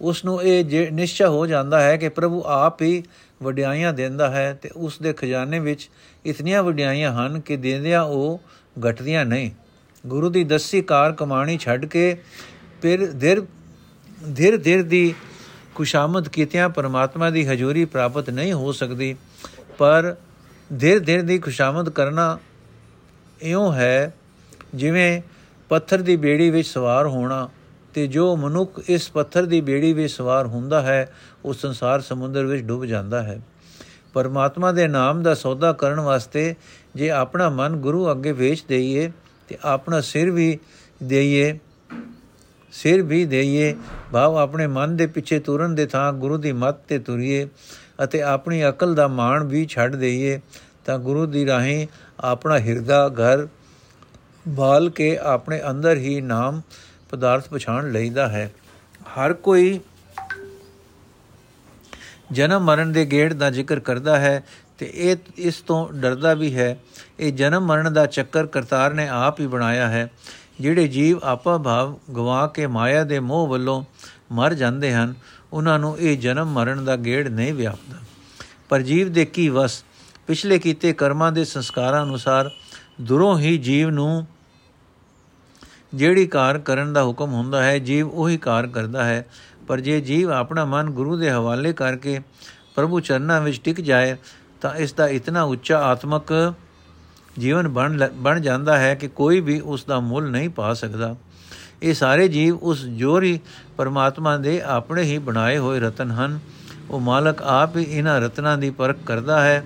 ਉਸ 0.00 0.24
ਨੂੰ 0.24 0.42
ਇਹ 0.42 0.92
ਨਿਸ਼ਚੈ 0.92 1.26
ਹੋ 1.26 1.46
ਜਾਂਦਾ 1.46 1.80
ਹੈ 1.80 1.96
ਕਿ 1.96 2.08
ਪ੍ਰਭੂ 2.08 2.42
ਆਪ 2.46 2.82
ਹੀ 2.82 3.02
ਵਡਿਆਈਆਂ 3.42 3.92
ਦਿੰਦਾ 3.92 4.30
ਹੈ 4.30 4.58
ਤੇ 4.62 4.70
ਉਸ 4.76 4.98
ਦੇ 4.98 5.12
ਖਜ਼ਾਨੇ 5.12 5.58
ਵਿੱਚ 5.58 5.90
ਇਤਨੀਆਂ 6.26 6.62
ਵਡਿਆਈਆਂ 6.62 7.12
ਹਨ 7.12 7.40
ਕਿ 7.40 7.56
ਦੇਂਦਿਆਂ 7.56 8.02
ਉਹ 8.02 8.40
ਘਟਦੀਆਂ 8.88 9.24
ਨਹੀਂ। 9.24 9.50
ਗੁਰੂ 10.06 10.30
ਦੀ 10.30 10.44
ਦਸੀ 10.44 10.82
ਕਾਰ 10.82 11.12
ਕਮਾਣੀ 11.12 11.58
ਛੱਡ 11.58 11.84
ਕੇ 11.84 12.16
ਫਿਰ 12.82 13.12
ਧਿਰ 13.12 13.42
ਧਿਰ 14.36 14.56
ਧਿਰ 14.56 14.82
ਦੀ 14.82 15.14
ਖੁਸ਼ਾਮਦ 15.74 16.28
ਕੀਤਿਆਂ 16.28 16.68
ਪਰਮਾਤਮਾ 16.68 17.30
ਦੀ 17.30 17.46
ਹਜ਼ੂਰੀ 17.46 17.84
ਪ੍ਰਾਪਤ 17.84 18.30
ਨਹੀਂ 18.30 18.52
ਹੋ 18.52 18.72
ਸਕਦੀ। 18.72 19.16
ਪਰ 19.78 20.16
ਧਿਰ 20.80 21.00
ਧਿਰ 21.00 21.22
ਦੀ 21.22 21.38
ਖੁਸ਼ਾਮਦ 21.38 21.90
ਕਰਨਾ 21.90 22.38
ਇਉਂ 23.42 23.72
ਹੈ 23.72 24.14
ਜਿਵੇਂ 24.74 25.22
ਪੱਥਰ 25.68 26.02
ਦੀ 26.02 26.16
ਬੇੜੀ 26.16 26.50
ਵਿੱਚ 26.50 26.68
ਸਵਾਰ 26.68 27.06
ਹੋਣਾ 27.06 27.48
ਤੇ 27.94 28.06
ਜੋ 28.06 28.36
ਮਨੁੱਖ 28.36 28.80
ਇਸ 28.88 29.10
ਪੱਥਰ 29.10 29.46
ਦੀ 29.46 29.60
ਬੇੜੀ 29.60 29.92
ਵਿੱਚ 29.92 30.12
ਸਵਾਰ 30.12 30.46
ਹੁੰਦਾ 30.46 30.82
ਹੈ, 30.82 31.12
ਉਹ 31.44 31.52
ਸੰਸਾਰ 31.52 32.00
ਸਮੁੰਦਰ 32.00 32.44
ਵਿੱਚ 32.44 32.62
ਡੁੱਬ 32.62 32.84
ਜਾਂਦਾ 32.84 33.22
ਹੈ। 33.22 33.40
ਪਰਮਾਤਮਾ 34.12 34.72
ਦੇ 34.72 34.86
ਨਾਮ 34.88 35.22
ਦਾ 35.22 35.34
ਸੌਦਾ 35.34 35.72
ਕਰਨ 35.72 36.00
ਵਾਸਤੇ 36.00 36.54
ਜੇ 36.94 37.10
ਆਪਣਾ 37.10 37.48
ਮਨ 37.50 37.76
ਗੁਰੂ 37.76 38.10
ਅੱਗੇ 38.10 38.32
ਵੇਚ 38.32 38.64
ਦਈਏ, 38.68 39.10
ਤੇ 39.48 39.58
ਆਪਣਾ 39.64 40.00
ਸਿਰ 40.00 40.30
ਵੀ 40.30 40.58
ਦੇਈਏ, 41.02 41.58
ਸਿਰ 42.72 43.02
ਵੀ 43.02 43.24
ਦੇਈਏ, 43.24 43.74
ਭਾਵ 44.12 44.36
ਆਪਣੇ 44.36 44.66
ਮਨ 44.66 44.96
ਦੇ 44.96 45.06
ਪਿੱਛੇ 45.06 45.38
ਤੁਰਨ 45.38 45.74
ਦੇ 45.74 45.86
ਥਾਂ 45.86 46.12
ਗੁਰੂ 46.12 46.36
ਦੀ 46.36 46.52
ਮੱਤ 46.52 46.76
ਤੇ 46.88 46.98
ਤੁਰੀਏ 46.98 47.48
ਅਤੇ 48.04 48.22
ਆਪਣੀ 48.22 48.68
ਅਕਲ 48.68 48.94
ਦਾ 48.94 49.08
ਮਾਣ 49.08 49.44
ਵੀ 49.44 49.66
ਛੱਡ 49.66 49.96
ਦਈਏ, 49.96 50.40
ਤਾਂ 50.84 50.98
ਗੁਰੂ 50.98 51.26
ਦੀ 51.26 51.46
ਰਾਹੀਂ 51.46 51.86
ਆਪਣਾ 52.20 52.58
ਹਿਰਦਾ 52.58 53.08
ਘਰ 53.08 53.46
ਬਾਲ 54.48 54.90
ਕੇ 54.90 55.16
ਆਪਣੇ 55.18 55.60
ਅੰਦਰ 55.70 55.96
ਹੀ 55.96 56.20
ਨਾਮ 56.20 56.60
ਪਦਾਰਥ 57.14 57.48
ਪਛਾਣ 57.48 57.92
ਲਈਦਾ 57.92 58.28
ਹੈ। 58.28 58.52
ਹਰ 59.08 59.32
ਕੋਈ 59.32 59.80
ਜਨਮ 62.32 62.64
ਮਰਨ 62.64 62.92
ਦੇ 62.92 63.04
ਗੇੜ 63.04 63.32
ਦਾ 63.32 63.50
ਜ਼ਿਕਰ 63.50 63.80
ਕਰਦਾ 63.80 64.18
ਹੈ 64.18 64.44
ਤੇ 64.78 64.90
ਇਹ 64.94 65.16
ਇਸ 65.36 65.60
ਤੋਂ 65.60 65.92
ਡਰਦਾ 65.92 66.34
ਵੀ 66.34 66.54
ਹੈ। 66.54 66.78
ਇਹ 67.20 67.32
ਜਨਮ 67.32 67.66
ਮਰਨ 67.66 67.92
ਦਾ 67.92 68.06
ਚੱਕਰ 68.06 68.46
ਕਰਤਾਰ 68.46 68.94
ਨੇ 68.94 69.08
ਆਪ 69.08 69.40
ਹੀ 69.40 69.46
ਬਣਾਇਆ 69.46 69.88
ਹੈ। 69.88 70.10
ਜਿਹੜੇ 70.60 70.88
ਜੀਵ 70.88 71.18
ਆਪਾ 71.24 71.58
ਭਾਵ 71.58 71.98
ਗਵਾ 72.16 72.46
ਕੇ 72.46 72.66
ਮਾਇਆ 72.66 73.04
ਦੇ 73.04 73.20
ਮੋਹ 73.20 73.46
ਵੱਲੋਂ 73.46 73.84
ਮਰ 74.32 74.54
ਜਾਂਦੇ 74.54 74.94
ਹਨ, 74.94 75.14
ਉਹਨਾਂ 75.52 75.78
ਨੂੰ 75.78 75.98
ਇਹ 75.98 76.18
ਜਨਮ 76.18 76.52
ਮਰਨ 76.52 76.84
ਦਾ 76.84 76.96
ਗੇੜ 76.96 77.28
ਨਹੀਂ 77.28 77.54
ਵਿਆਪਦਾ। 77.54 77.96
ਪਰ 78.68 78.82
ਜੀਵ 78.82 79.12
ਦੇ 79.12 79.24
ਕੀ 79.24 79.48
ਵਸ? 79.48 79.84
ਪਿਛਲੇ 80.26 80.58
ਕੀਤੇ 80.58 80.92
ਕਰਮਾਂ 80.92 81.32
ਦੇ 81.32 81.44
ਸੰਸਕਾਰਾਂ 81.44 82.04
ਅਨੁਸਾਰ 82.04 82.50
ਦੁਰੋਂ 83.00 83.38
ਹੀ 83.38 83.58
ਜੀਵ 83.58 83.90
ਨੂੰ 83.90 84.26
ਜਿਹੜੀ 85.94 86.26
ਕਾਰ 86.26 86.58
ਕਰਨ 86.58 86.92
ਦਾ 86.92 87.04
ਹੁਕਮ 87.04 87.32
ਹੁੰਦਾ 87.32 87.62
ਹੈ, 87.62 87.78
ਜੀਵ 87.78 88.08
ਉਹੀ 88.08 88.36
ਕਾਰ 88.36 88.66
ਕਰਦਾ 88.66 89.04
ਹੈ। 89.04 89.26
ਪਰ 89.66 89.80
ਜੇ 89.80 90.00
ਜੀਵ 90.00 90.32
ਆਪਣਾ 90.32 90.64
ਮਨ 90.64 90.90
ਗੁਰੂ 90.90 91.16
ਦੇ 91.16 91.30
ਹਵਾਲੇ 91.30 91.72
ਕਰਕੇ 91.72 92.20
ਪ੍ਰਭੂ 92.74 93.00
ਚਰਨਾਂ 93.00 93.40
ਵਿੱਚ 93.40 93.60
ਟਿਕ 93.64 93.80
ਜਾਏ, 93.80 94.16
ਤਾਂ 94.60 94.74
ਇਸ 94.74 94.92
ਦਾ 94.92 95.08
ਇਤਨਾ 95.08 95.42
ਉੱਚਾ 95.42 95.80
ਆਤਮਕ 95.80 96.54
ਜੀਵਨ 97.38 97.68
ਬਣ 97.68 98.08
ਬਣ 98.14 98.40
ਜਾਂਦਾ 98.40 98.78
ਹੈ 98.78 98.94
ਕਿ 98.94 99.08
ਕੋਈ 99.08 99.40
ਵੀ 99.40 99.60
ਉਸ 99.60 99.84
ਦਾ 99.84 100.00
ਮੁੱਲ 100.00 100.30
ਨਹੀਂ 100.30 100.48
ਪਾ 100.48 100.74
ਸਕਦਾ। 100.74 101.16
ਇਹ 101.82 101.94
ਸਾਰੇ 101.94 102.28
ਜੀਵ 102.28 102.56
ਉਸ 102.56 102.84
ਜੋਰੀ 102.84 103.40
ਪਰਮਾਤਮਾ 103.76 104.36
ਦੇ 104.36 104.60
ਆਪਣੇ 104.62 105.02
ਹੀ 105.02 105.18
ਬਣਾਏ 105.18 105.58
ਹੋਏ 105.58 105.80
ਰਤਨ 105.80 106.10
ਹਨ। 106.10 106.38
ਉਹ 106.90 107.00
ਮਾਲਕ 107.00 107.42
ਆਪ 107.42 107.76
ਹੀ 107.76 107.82
ਇਹਨਾਂ 107.82 108.20
ਰਤਨਾਂ 108.20 108.58
ਦੀ 108.58 108.70
ਪਰਖ 108.70 108.96
ਕਰਦਾ 109.06 109.40
ਹੈ 109.40 109.64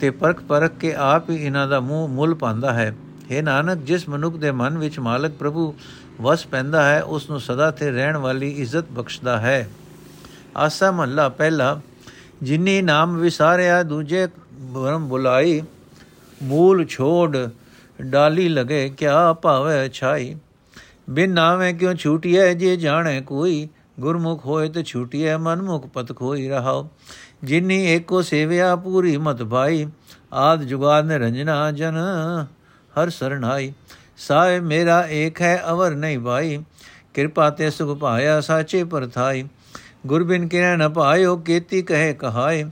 ਤੇ 0.00 0.10
ਪਰਖ 0.10 0.42
ਪਰਖ 0.42 0.72
ਕੇ 0.72 0.94
ਆਪ 0.94 1.30
ਹੀ 1.30 1.36
ਇਹਨਾਂ 1.36 1.68
ਦਾ 1.68 1.80
ਮੂੰਹ 1.80 2.08
ਮੁੱਲ 2.08 2.34
ਪਾਉਂਦਾ 2.34 2.72
ਹੈ। 2.72 2.94
हे 3.30 3.42
ਨਾਨਕ, 3.42 3.78
ਜਿਸ 3.78 4.08
ਮਨੁੱਖ 4.08 4.36
ਦੇ 4.36 4.50
ਮਨ 4.50 4.78
ਵਿੱਚ 4.78 4.98
ਮਾਲਕ 4.98 5.32
ਪ੍ਰਭੂ 5.32 5.74
ਵਸ 6.20 6.46
ਪੈਂਦਾ 6.46 6.84
ਹੈ, 6.84 7.02
ਉਸ 7.02 7.30
ਨੂੰ 7.30 7.40
ਸਦਾ 7.40 7.70
ਤੇ 7.70 7.90
ਰਹਿਣ 7.90 8.16
ਵਾਲੀ 8.16 8.50
ਇੱਜ਼ਤ 8.50 8.84
ਬਖਸ਼ਦਾ 8.90 9.40
ਹੈ। 9.40 9.68
ਆਸਾ 10.56 10.90
ਮਹੱਲਾ 10.90 11.28
ਪਹਿਲਾ, 11.28 11.80
ਜਿਨੀ 12.42 12.82
ਨਾਮ 12.82 13.16
ਵਿਸਾਰਿਆ, 13.16 13.82
ਦੂਜੇ 13.82 14.28
ਬਰਮ 14.52 15.08
ਬੁਲਾਈ, 15.08 15.62
ਮੂਲ 16.42 16.84
ਛੋੜ 16.84 17.36
ਡਾਲੀ 18.02 18.48
ਲਗੇ, 18.48 18.88
ਕਿਆ 18.88 19.32
ਭਾਵੇ 19.32 19.88
ਛਾਈ? 19.88 20.36
ਬਿਨ 21.10 21.30
ਨਾਵੇਂ 21.30 21.74
ਕਿਉ 21.74 21.94
ਛੂਟਿਐ, 21.94 22.52
ਜੇ 22.54 22.76
ਜਾਣੇ 22.76 23.20
ਕੋਈ? 23.20 23.68
ਗੁਰਮੁਖ 24.00 24.46
ਹੋਏ 24.46 24.68
ਤੇ 24.68 24.82
ਛੂਟਿਐ, 24.82 25.36
ਮਨਮੁਖ 25.36 25.86
ਪਤ 25.86 26.16
ਖੋਈ 26.16 26.48
ਰਹਾਓ 26.48 26.88
ਜਿਨੀ 27.44 27.84
ਏਕੋ 27.84 28.22
ਸੇਵਿਆ, 28.22 28.76
ਪੂਰੀ 28.76 29.16
ਮਤ 29.16 29.42
ਭਾਈ। 29.42 29.86
ਆਦ 30.32 30.62
ਜੁਗਾਦ 30.62 31.06
ਨੇ 31.06 31.18
ਰੰਜਨਾ 31.18 31.70
ਜਨ 31.72 31.94
ਹਰ 32.94 33.10
ਸਰਣਾਈ 33.10 33.72
ਸਾਏ 34.18 34.60
ਮੇਰਾ 34.60 35.02
ਏਕ 35.10 35.40
ਹੈ 35.42 35.62
ਅਵਰ 35.70 35.94
ਨਹੀਂ 35.94 36.18
ਭਾਈ 36.18 36.58
ਕਿਰਪਾ 37.14 37.48
ਤੇ 37.50 37.70
ਸੁਖ 37.70 37.98
ਪਾਇਆ 37.98 38.40
ਸਾਚੇ 38.40 38.82
ਪਰਥਾਈ 38.84 39.44
ਗੁਰਬਿਨ 40.06 40.46
ਕਿਰੈ 40.48 40.76
ਨ 40.76 40.88
ਪਾਇਓ 40.88 41.36
ਕੀਤੀ 41.36 41.82
ਕਹੇ 41.82 42.12
ਕਹਾਏ 42.14 42.64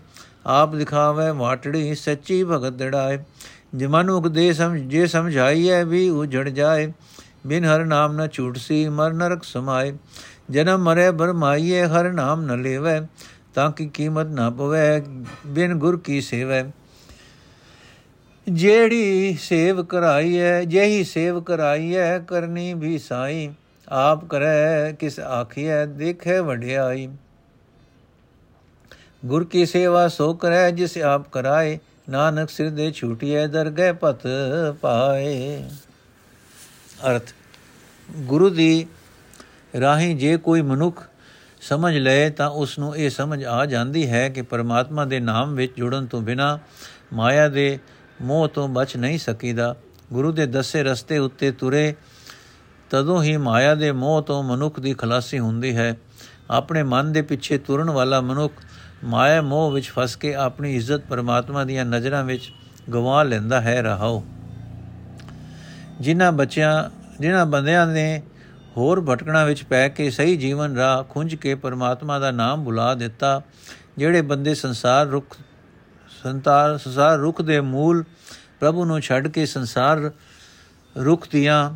ਆਪ 0.47 0.75
ਦਿਖਾਵੇ 0.75 1.31
ਵਾਟੜੀ 1.31 1.95
ਸੱਚੀ 1.95 2.43
ਭਗਤ 2.45 2.73
ਦੜਾਏ 2.73 3.19
ਜਮਨ 3.77 4.11
ਉਗਦੇ 4.11 4.53
ਸਮ 4.53 4.77
ਜੇ 4.89 5.07
ਸਮਝਾਈਐ 5.07 5.83
ਵੀ 5.85 6.09
ਉਜੜ 6.11 6.49
ਜਾਏ 6.49 6.93
ਬਿਨ 7.47 7.65
ਹਰ 7.65 7.85
ਨਾਮ 7.85 8.17
ਨ 8.17 8.27
ਝੂਠਸੀ 8.33 8.89
ਮਰ 8.89 9.13
ਨਰਕ 9.13 9.45
ਸਮਾਏ 9.45 9.93
ਜਨਮ 10.51 10.83
ਮਰੇ 10.83 11.11
ਬਰਮਾਈਏ 11.11 11.85
ਹਰ 11.87 12.11
ਨਾਮ 12.13 12.43
ਨ 12.43 12.63
ਲੇਵੈ 12.63 13.01
ਤਾਂ 13.55 13.71
ਕਿ 13.71 13.87
ਕੀਮਤ 13.95 14.27
ਨਾ 14.27 14.49
ਪਵੇ 14.51 15.03
ਬਿਨ 15.47 15.75
ਗੁਰ 15.75 15.97
ਕੀ 15.97 16.21
ਸੇਵੈ 16.21 16.65
ਜਿਹੜੀ 18.49 19.37
ਸੇਵ 19.41 19.85
ਕਰਾਈਐ 19.85 20.65
ਜਿਹੀ 20.65 21.05
ਸੇਵ 21.05 21.41
ਕਰਾਈਐ 21.41 22.19
ਕਰਨੀ 22.19 22.75
ਵੀ 22.75 22.99
ਸਾਈ। 22.99 23.55
ਆਪ 23.89 24.25
ਕਰੈ, 24.25 24.93
ਕਿਸ 24.93 25.21
ਆਖੀਐ, 25.21 25.87
ਦੇਖੈ 25.87 26.41
ਵਡਿਆਈ। 26.41 27.09
ਗੁਰ 29.27 29.45
ਕੀ 29.45 29.67
ਸੇਵਾ 29.67 30.09
ਸੋ 30.09 30.35
ਕਰੈ, 30.35 30.71
ਜਿਸ 30.71 30.99
ਆਪ 30.99 31.29
ਕਰਾਏ। 31.29 31.79
ਨਾਨਕ 32.11 32.51
ਸਿਰ 32.51 32.71
ਦੇ 32.71 32.91
ਛੂਟੀਐ, 32.93 33.47
ਦਰਗਹਿ 33.47 33.93
ਪਤ 33.93 34.27
ਪਾਏ। 34.81 35.65
ਅਰਥ, 37.11 37.23
ਗੁਰੂ 38.11 38.49
ਦੀ 38.49 38.87
ਰਾਹੀਂ 39.81 40.17
ਜੇ 40.17 40.37
ਕੋਈ 40.37 40.63
ਮਨੁੱਖ 40.63 41.03
ਸਮਝ 41.61 41.97
ਲਏ, 41.97 42.31
ਤਾਂ 42.31 42.51
ਉਸ 42.51 42.79
ਨੂੰ 42.79 42.97
ਇਹ 42.97 43.11
ਸਮਝ 43.11 43.45
ਆ 43.45 43.67
ਜਾਂਦੀ 43.67 44.11
ਹੈ 44.11 44.29
ਕਿ 44.29 44.43
ਪਰਮਾਤਮਾ 44.43 45.05
ਦੇ 45.05 45.21
ਨਾਮ 45.21 45.55
ਵਿੱਚ 45.55 45.73
ਜੁੜਨ 45.77 46.07
ਤੋਂ 46.07 46.21
ਬਿਨਾ 46.21 46.59
ਮਾਇਆ 47.13 47.49
ਦੇ 47.49 47.79
ਮੋਹ 48.23 48.49
ਤੋਂ 48.49 48.69
ਬਚ 48.69 48.97
ਨਹੀਂ 48.97 49.19
ਸਕੀਦਾ। 49.19 49.75
ਗੁਰੂ 50.13 50.33
ਦੇ 50.33 50.47
ਦੱਸੇ 50.47 50.83
ਰਸਤੇ 50.83 51.19
ਉੱਤੇ 51.19 51.51
ਤੁਰੇ, 51.51 51.95
ਤਦੋਂ 52.91 53.23
ਹੀ 53.23 53.37
ਮਾਇਆ 53.37 53.75
ਦੇ 53.75 53.93
ਮੋਹ 53.93 54.23
ਤੋਂ 54.23 54.43
ਮਨੁੱਖ 54.43 54.81
ਦੀ 54.81 54.95
ਖਲਾਸੀ 54.95 55.39
ਹੁੰਦੀ 55.39 55.77
ਹੈ। 55.77 55.97
ਆਪਣੇ 56.51 56.83
ਮਨ 56.83 57.13
ਦੇ 57.13 57.23
ਪਿੱਛੇ 57.23 57.59
ਤੁਰਨ 57.59 57.91
ਵਾਲਾ 57.91 58.21
ਮਨੁੱਖ 58.21 58.55
ਮਾਇਆ 59.05 59.43
ਮੋਹ 59.43 59.71
ਵਿੱਚ 59.73 59.89
ਫਸ 59.91 60.17
ਕੇ 60.17 60.35
ਆਪਣੀ 60.35 60.75
ਇੱਜ਼ਤ 60.77 61.01
ਪਰਮਾਤਮਾ 61.01 61.65
ਦੀਆਂ 61.65 61.85
ਨਜ਼ਰਾਂ 61.85 62.25
ਵਿੱਚ 62.25 62.53
ਗਵਾ 62.93 63.23
ਲੈਂਦਾ 63.23 63.61
ਹੈ 63.61 63.81
ਰਹਾਓ 63.83 64.23
ਜਿਨ੍ਹਾਂ 66.01 66.33
ਬੱਚਿਆਂ, 66.33 66.91
ਜਿਨ੍ਹਾਂ 67.21 67.47
ਬੰਦਿਆਂ 67.47 67.87
ਨੇ 67.87 68.23
ਹੋਰ 68.77 69.01
ਭਟਕਣਾ 69.01 69.45
ਵਿੱਚ 69.45 69.63
ਪੈ 69.63 69.89
ਕੇ 69.89 70.11
ਸਹੀ 70.11 70.37
ਜੀਵਨ 70.37 70.77
ਰਾਹ 70.77 71.03
ਖੁੰਝ 71.05 71.35
ਕੇ 71.35 71.55
ਪਰਮਾਤਮਾ 71.55 72.19
ਦਾ 72.19 72.31
ਨਾਮ 72.31 72.65
ਬੁਲਾ 72.65 72.95
ਦਿੱਤਾ, 72.95 73.41
ਜਿਹੜੇ 73.99 74.23
ਬੰਦੇ 74.23 74.55
ਸੰਸਾਰ 74.55 75.07
ਰੁਖ 75.07 75.37
ਸੰਤਾਰ 76.23 76.79
ਸੰਸਾਰ 76.79 77.19
ਰੁਖ 77.19 77.43
ਦੇ 77.43 77.61
ਮੂਲ, 77.61 78.05
ਪ੍ਰਭੂ 78.61 78.85
ਨੂੰ 78.85 79.01
ਛੱਡ 79.01 79.29
ਕੇ 79.29 79.47
ਸੰਸਾਰ 79.47 80.11
ਰੁਖ 80.97 81.27
ਦੀਆਂ 81.31 81.75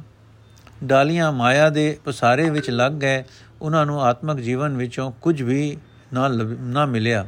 ਡਾਲੀਆਂ 0.85 1.33
ਮਾਇਆ 1.33 1.71
ਦੇ 1.71 1.99
ਪਸਾਰੇ 2.05 2.51
ਵਿੱਚ 2.51 2.71
ਲੱਗ 2.71 2.93
ਗਏ। 2.93 3.25
ਉਹਨਾਂ 3.63 3.87
ਨੂੰ 3.87 4.03
ਆਤਮਿਕ 4.03 4.37
ਜੀਵਨ 4.37 4.77
ਵਿੱਚੋਂ 4.77 5.13
ਕੁਝ 5.13 5.43
ਵੀ 5.43 5.77
ਨਾ 6.13 6.29
ਨਾ 6.59 6.87
ਮਿਲਿਆ। 6.87 7.27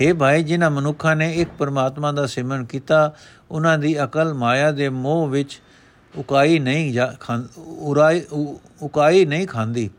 हे 0.00 0.14
ਭਾਈ, 0.16 0.42
ਜਿਨ੍ਹਾਂ 0.42 0.70
ਮਨੁੱਖਾਂ 0.70 1.16
ਨੇ 1.16 1.32
ਇੱਕ 1.32 1.50
ਪਰਮਾਤਮਾ 1.58 2.12
ਦਾ 2.12 2.26
ਸਿਮਰਨ 2.26 2.64
ਕੀਤਾ, 2.64 3.12
ਉਹਨਾਂ 3.50 3.78
ਦੀ 3.78 4.04
ਅਕਲ 4.04 4.34
ਮਾਇਆ 4.34 4.70
ਦੇ 4.70 4.88
ਮੋਹ 4.88 5.28
ਵਿੱਚ 5.28 5.60
ਉਕਾਈ 6.16 6.58
ਨਹੀਂ 6.58 7.00
ਉਰਾਈ 7.58 8.22
ਉਕਾਈ 8.82 9.24
ਨਹੀਂ 9.24 9.46
ਖਾਂਦੀ। 9.46 9.90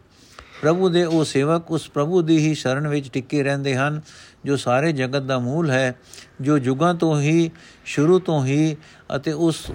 ਪ੍ਰਭੂ 0.61 0.89
ਦੇ 0.89 1.03
ਉਹ 1.03 1.23
ਸੇਵਕ 1.23 1.71
ਉਸ 1.71 1.89
ਪ੍ਰਭੂ 1.89 2.21
ਦੀ 2.21 2.37
ਹੀ 2.37 2.53
ਸ਼ਰਨ 2.53 2.87
ਵਿੱਚ 2.87 3.09
ਟਿੱਕੇ 3.09 3.43
ਰਹਿੰਦੇ 3.43 3.75
ਹਨ, 3.75 4.01
ਜੋ 4.45 4.55
ਸਾਰੇ 4.55 4.91
ਜਗਤ 4.91 5.21
ਦਾ 5.21 5.39
ਮੂਲ 5.39 5.69
ਹੈ, 5.71 5.95
ਜੋ 6.41 6.57
ਯੁਗਾਂ 6.57 6.93
ਤੋਂ 6.93 7.19
ਹੀ, 7.21 7.51
ਸ਼ੁਰੂ 7.85 8.19
ਤੋਂ 8.19 8.45
ਹੀ 8.45 8.75
ਅਤੇ 9.15 9.31
ਉਸ 9.31 9.65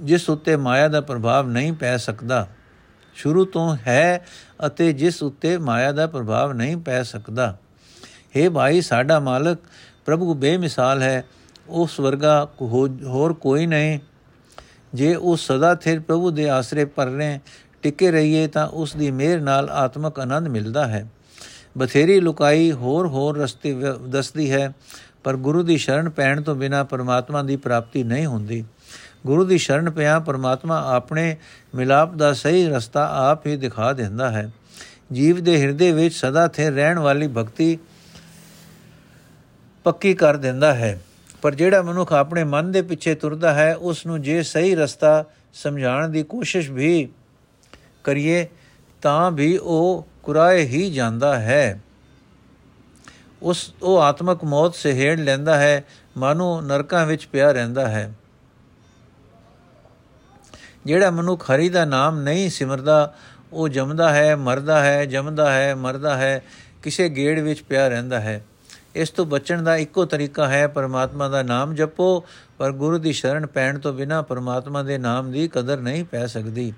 ਜਿਸ 0.00 0.30
ਉੱਤੇ 0.30 0.56
ਮਾਇਆ 0.56 0.88
ਦਾ 0.88 1.00
ਪ੍ਰਭਾਵ 1.00 1.48
ਨਹੀਂ 1.48 1.72
ਪੈ 1.72 1.96
ਸਕਦਾ। 1.96 2.46
ਸ਼ੁਰੂ 3.14 3.44
ਤੋਂ 3.44 3.76
ਹੈ 3.86 4.26
ਅਤੇ 4.66 4.92
ਜਿਸ 4.92 5.22
ਉੱਤੇ 5.22 5.56
ਮਾਇਆ 5.58 5.92
ਦਾ 5.92 6.06
ਪ੍ਰਭਾਵ 6.06 6.52
ਨਹੀਂ 6.52 6.76
ਪੈ 6.76 7.02
ਸਕਦਾ। 7.02 7.56
हे 8.36 8.50
ਭਾਈ, 8.50 8.80
ਸਾਡਾ 8.80 9.20
ਮਾਲਕ 9.20 9.58
ਪ੍ਰਭੂ 10.06 10.34
ਬੇਮਿਸਾਲ 10.34 11.02
ਹੈ 11.02 11.24
ਉਸ 11.68 12.00
ਵਰਗਾ 12.00 12.48
ਹੋਰ 13.04 13.32
ਕੋਈ 13.32 13.66
ਨਹੀਂ। 13.66 13.98
ਜੇ 14.94 15.14
ਉਹ 15.14 15.36
ਸਦਾ 15.36 15.74
ਥਿਰ 15.74 16.00
ਪ੍ਰਭੂ 16.00 16.30
ਦੇ 16.30 16.48
ਆਸਰੇ 16.50 16.84
ਪਰ 16.84 17.06
ਰਹੇ 17.06 17.38
ਟਿਕੇ 17.86 18.10
ਰਹੀਏ 18.10 18.46
ਤਾਂ 18.46 18.66
ਉਸ 18.68 18.96
ਦੀ 18.96 19.10
ਮਿਹਰ 19.10 19.40
ਨਾਲ 19.40 19.68
ਆਤਮਕ 19.70 20.18
ਆਨੰਦ 20.20 20.48
ਮਿਲਦਾ 20.48 20.86
ਹੈ। 20.86 21.06
ਬਥੇਰੀ 21.78 22.20
ਲੁਕਾਈ 22.20 22.72
ਹੋਰ 22.72 23.06
ਹੋਰ 23.06 23.38
ਰਸਤੇ 23.38 23.74
ਦੱਸਦੀ 24.08 24.50
ਹੈ, 24.52 24.72
ਪਰ 25.24 25.36
ਗੁਰੂ 25.36 25.62
ਦੀ 25.62 25.76
ਸ਼ਰਨ 25.76 26.08
ਪੈਣ 26.10 26.42
ਤੋਂ 26.42 26.54
ਬਿਨਾ 26.54 26.82
ਪਰਮਾਤਮਾ 26.84 27.42
ਦੀ 27.42 27.56
ਪ੍ਰਾਪਤੀ 27.56 28.02
ਨਹੀਂ 28.02 28.26
ਹੁੰਦੀ। 28.26 28.64
ਗੁਰੂ 29.26 29.44
ਦੀ 29.44 29.58
ਸ਼ਰਨ 29.58 29.90
ਪਿਆ 29.90 30.18
ਪਰਮਾਤਮਾ 30.20 30.82
ਆਪਣੇ 30.94 31.36
ਮਿਲਾਪ 31.74 32.14
ਦਾ 32.14 32.32
ਸਹੀ 32.32 32.66
ਰਸਤਾ 32.68 33.08
ਆਪ 33.30 33.46
ਹੀ 33.46 33.56
ਦਿਖਾ 33.56 33.92
ਦਿੰਦਾ 33.92 34.30
ਹੈ। 34.30 34.50
ਜੀਵ 35.12 35.42
ਦੇ 35.44 35.60
ਹਿਰਦੇ 35.60 35.92
ਵਿੱਚ 35.92 36.14
ਸਦਾ 36.14 36.48
ਥੇ 36.48 36.70
ਰਹਿਣ 36.70 36.98
ਵਾਲੀ 36.98 37.28
ਭਗਤੀ 37.28 37.78
ਪੱਕੀ 39.84 40.14
ਕਰ 40.14 40.36
ਦਿੰਦਾ 40.36 40.74
ਹੈ। 40.74 41.00
ਪਰ 41.42 41.54
ਜਿਹੜਾ 41.54 41.82
ਮਨੁੱਖ 41.82 42.12
ਆਪਣੇ 42.12 42.44
ਮਨ 42.44 42.72
ਦੇ 42.72 42.82
ਪਿੱਛੇ 42.82 43.14
ਤੁਰਦਾ 43.14 43.54
ਹੈ, 43.54 43.74
ਉਸ 43.74 44.06
ਨੂੰ 44.06 44.22
ਜੇ 44.22 44.42
ਸਹੀ 44.42 44.74
ਰਸਤਾ 44.74 45.24
ਸਮਝਾਉਣ 45.54 46.08
ਦੀ 46.08 46.22
ਕੋਸ਼ਿਸ਼ 46.22 46.70
ਵੀ 46.70 47.08
ਕਰੀਏ 48.06 48.46
ਤਾਂ 49.02 49.30
ਵੀ 49.30 49.56
ਉਹ 49.58 50.06
ਕੁਰਾਏ 50.22 50.64
ਹੀ 50.64 50.90
ਜਾਂਦਾ 50.90 51.36
ਹੈ। 51.40 51.80
ਉਸ, 53.42 53.74
ਉਹ 53.82 54.00
ਆਤਮਕ 54.02 54.44
ਮੌਤ 54.44 54.74
ਸਹਿੜ 54.74 55.20
ਲੈਂਦਾ 55.20 55.56
ਹੈ, 55.56 55.84
ਮਾਨੋ 56.16 56.60
ਨਰਕਾਂ 56.60 57.06
ਵਿੱਚ 57.06 57.26
ਪਿਆ 57.26 57.52
ਰਹਿੰਦਾ 57.52 57.88
ਹੈ। 57.88 58.12
ਜਿਹੜਾ 60.86 61.10
ਮਨੁੱਖ 61.10 61.50
ਹਰੀ 61.50 61.68
ਦਾ 61.68 61.84
ਨਾਮ 61.84 62.20
ਨਹੀਂ 62.20 62.50
ਸਿਮਰਦਾ, 62.50 63.14
ਉਹ 63.52 63.68
ਜਮਦਾ 63.68 64.12
ਹੈ, 64.14 64.36
ਮਰਦਾ 64.36 64.82
ਹੈ, 64.84 65.04
ਜਮਦਾ 65.04 65.52
ਹੈ, 65.52 65.74
ਮਰਦਾ 65.74 66.16
ਹੈ, 66.16 66.42
ਕਿਸੇ 66.82 67.08
ਗੇੜ 67.08 67.40
ਵਿੱਚ 67.40 67.62
ਪਿਆ 67.62 67.88
ਰਹਿੰਦਾ 67.88 68.20
ਹੈ। 68.20 68.44
ਇਸ 68.94 69.10
ਤੋਂ 69.10 69.26
ਬਚਣ 69.26 69.62
ਦਾ 69.62 69.76
ਇੱਕੋ 69.76 70.04
ਤਰੀਕਾ 70.04 70.48
ਹੈ, 70.48 70.66
ਪਰਮਾਤਮਾ 70.66 71.28
ਦਾ 71.28 71.42
ਨਾਮ 71.42 71.74
ਜਪੋ, 71.74 72.24
ਪਰ 72.58 72.72
ਗੁਰੂ 72.72 72.98
ਦੀ 72.98 73.12
ਸ਼ਰਨ 73.12 73.46
ਪੈਣ 73.46 73.78
ਤੋਂ 73.78 73.92
ਬਿਨਾ 73.92 74.22
ਪਰਮਾਤਮਾ 74.22 74.82
ਦੇ 74.82 74.98
ਨਾਮ 74.98 75.32
ਦੀ 75.32 75.48
ਕਦਰ 75.48 75.80
ਨਹੀਂ 75.80 76.04
ਪੈ 76.04 76.26
ਸਕਦੀ। 76.26 76.72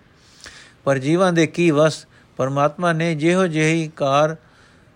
ਪਰ 0.84 0.98
ਜੀਵਾਂ 0.98 1.32
ਦੇ 1.32 1.46
ਕੀ 1.46 1.70
ਵਸ? 1.70 2.06
ਪਰਮਾਤਮਾ 2.36 2.92
ਨੇ 2.92 3.14
ਜਿਹੋ 3.14 3.46
ਜਿਹੀ 3.46 3.90
ਕਾਰ, 3.96 4.36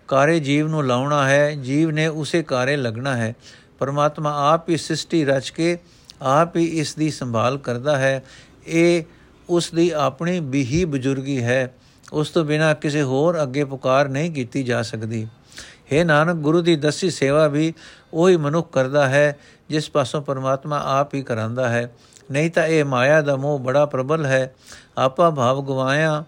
ਕਾਰੇ 0.07 0.39
ਜੀਵ 0.39 0.67
ਨੂੰ 0.67 0.87
ਲਾਉਣਾ 0.87 1.29
ਹੈ, 1.29 1.51
ਜੀਵ 1.51 1.91
ਨੇ 1.91 2.07
ਉਸੇ 2.07 2.43
ਕਾਰੇ 2.43 2.75
ਲੱਗਣਾ 2.75 3.17
ਹੈ। 3.17 3.35
ਪਰਮਾਤਮਾ 3.79 4.53
ਆਪ 4.53 4.69
ਹੀ 4.69 4.77
ਸ੍ਰਿਸ਼ਟੀ 4.77 5.25
ਰਚ 5.25 5.49
ਕੇ 5.49 5.77
ਆਪ 6.21 6.57
ਹੀ 6.57 6.65
ਇਸ 6.65 6.95
ਦੀ 6.95 7.11
ਸੰਭਾਲ 7.11 7.57
ਕਰਦਾ 7.57 7.97
ਹੈ। 7.97 8.23
ਇਹ 8.67 9.03
ਉਸ 9.49 9.71
ਦੀ 9.71 9.89
ਆਪਣੀ 9.89 10.39
ਬਿਹੀ 10.39 10.85
ਬਜ਼ੁਰਗੀ 10.85 11.43
ਹੈ। 11.43 11.73
ਉਸ 12.13 12.29
ਤੋਂ 12.29 12.45
ਬਿਨਾ 12.45 12.73
ਕਿਸੇ 12.73 13.01
ਹੋਰ 13.01 13.43
ਅੱਗੇ 13.43 13.63
ਪੁਕਾਰ 13.63 14.07
ਨਹੀਂ 14.07 14.31
ਕੀਤੀ 14.31 14.63
ਜਾ 14.63 14.81
ਸਕਦੀ। 14.81 15.27
ਹੈ 15.93 16.03
ਨਾਨਕ, 16.03 16.35
ਗੁਰੂ 16.35 16.61
ਦੀ 16.61 16.75
ਦਸੀ 16.75 17.09
ਸੇਵਾ 17.09 17.47
ਵੀ 17.47 17.73
ਉਹੀ 18.13 18.37
ਮਨੁੱਖ 18.37 18.73
ਕਰਦਾ 18.73 19.09
ਹੈ, 19.09 19.39
ਜਿਸ 19.69 19.89
ਪਾਸੋਂ 19.89 20.21
ਪਰਮਾਤਮਾ 20.21 20.81
ਆਪ 20.85 21.13
ਹੀ 21.13 21.21
ਕਰਾਂਦਾ 21.21 21.69
ਹੈ। 21.69 21.91
ਨਹੀਂ 22.31 22.51
ਤਾਂ 22.51 22.67
ਇਹ 22.67 22.85
ਮਾਇਆ 22.85 23.21
ਦਾ 23.21 23.35
ਮੋਹ 23.35 23.59
ਬੜਾ 23.59 23.85
ਪ੍ਰਬਲ 23.85 24.25
ਹੈ। 24.25 24.55
ਆਪਾ 24.97 25.29
ਭਾਵ 25.29 25.65
ਗਵਾਇਆ 25.65 26.23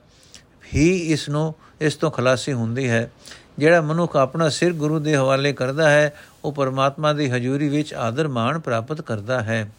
ਹੀ 0.73 0.97
ਇਸ 0.97 1.29
ਨੂੰ, 1.29 1.55
ਇਸ 1.81 1.95
ਤੋਂ 1.95 2.11
ਖਲਾਸੀ 2.11 2.53
ਹੁੰਦੀ 2.53 2.89
ਹੈ। 2.89 3.11
ਜਿਹੜਾ 3.57 3.81
ਮਨੁੱਖ 3.81 4.15
ਆਪਣਾ 4.15 4.49
ਸਿਰ 4.49 4.73
ਗੁਰੂ 4.73 4.99
ਦੇ 4.99 5.15
ਹਵਾਲੇ 5.15 5.53
ਕਰਦਾ 5.53 5.89
ਹੈ, 5.89 6.13
ਉਹ 6.45 6.51
ਪਰਮਾਤਮਾ 6.51 7.13
ਦੀ 7.13 7.29
ਹਜ਼ੂਰੀ 7.29 7.69
ਵਿੱਚ 7.69 7.93
ਆਦਰ 7.93 8.27
ਮਾਣ 8.27 8.59
ਪ੍ਰਾਪਤ 8.59 9.01
ਕਰਦਾ 9.01 9.41
ਹੈ। 9.41 9.71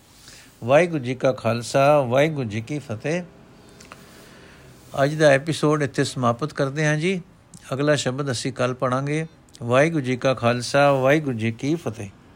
ਵਾਹਿਗੁਰੂ 0.65 1.05
ਜੀ 1.05 1.15
ਕਾ 1.15 1.33
ਖਾਲਸਾ, 1.33 2.01
ਵਾਹਿਗੁਰੂ 2.01 2.49
ਜੀ 2.49 2.61
ਕੀ 2.61 2.79
ਫਤਿਹ। 2.79 3.23
ਅੱਜ 5.03 5.15
ਦਾ 5.15 5.27
ਐਪੀਸੋਡ 5.27 5.83
ਇੱਥੇ 5.83 6.05
ਸਮਾਪਤ 6.05 6.53
ਕਰਦੇ 6.53 6.87
ਹਾਂ 6.87 6.97
ਜੀ। 6.97 7.23
ਅਗਲਾ 7.73 7.95
ਸ਼ਬਦ 7.95 8.31
ਅਸੀਂ 8.31 8.53
ਕੱਲ 8.53 8.75
ਪੜਾਂਗੇ 8.75 9.27
ਵਾਹਿਗੁਰੂ 9.63 10.05
ਜੀ 10.05 10.17
ਕਾ 10.17 10.35
ਖਾਲਸਾ, 10.35 10.93
ਵਾਹਿਗੁਰੂ 10.93 11.39
ਜੀ 11.39 11.53
ਕੀ 11.53 11.75
ਫਤਿਹ। 11.75 12.11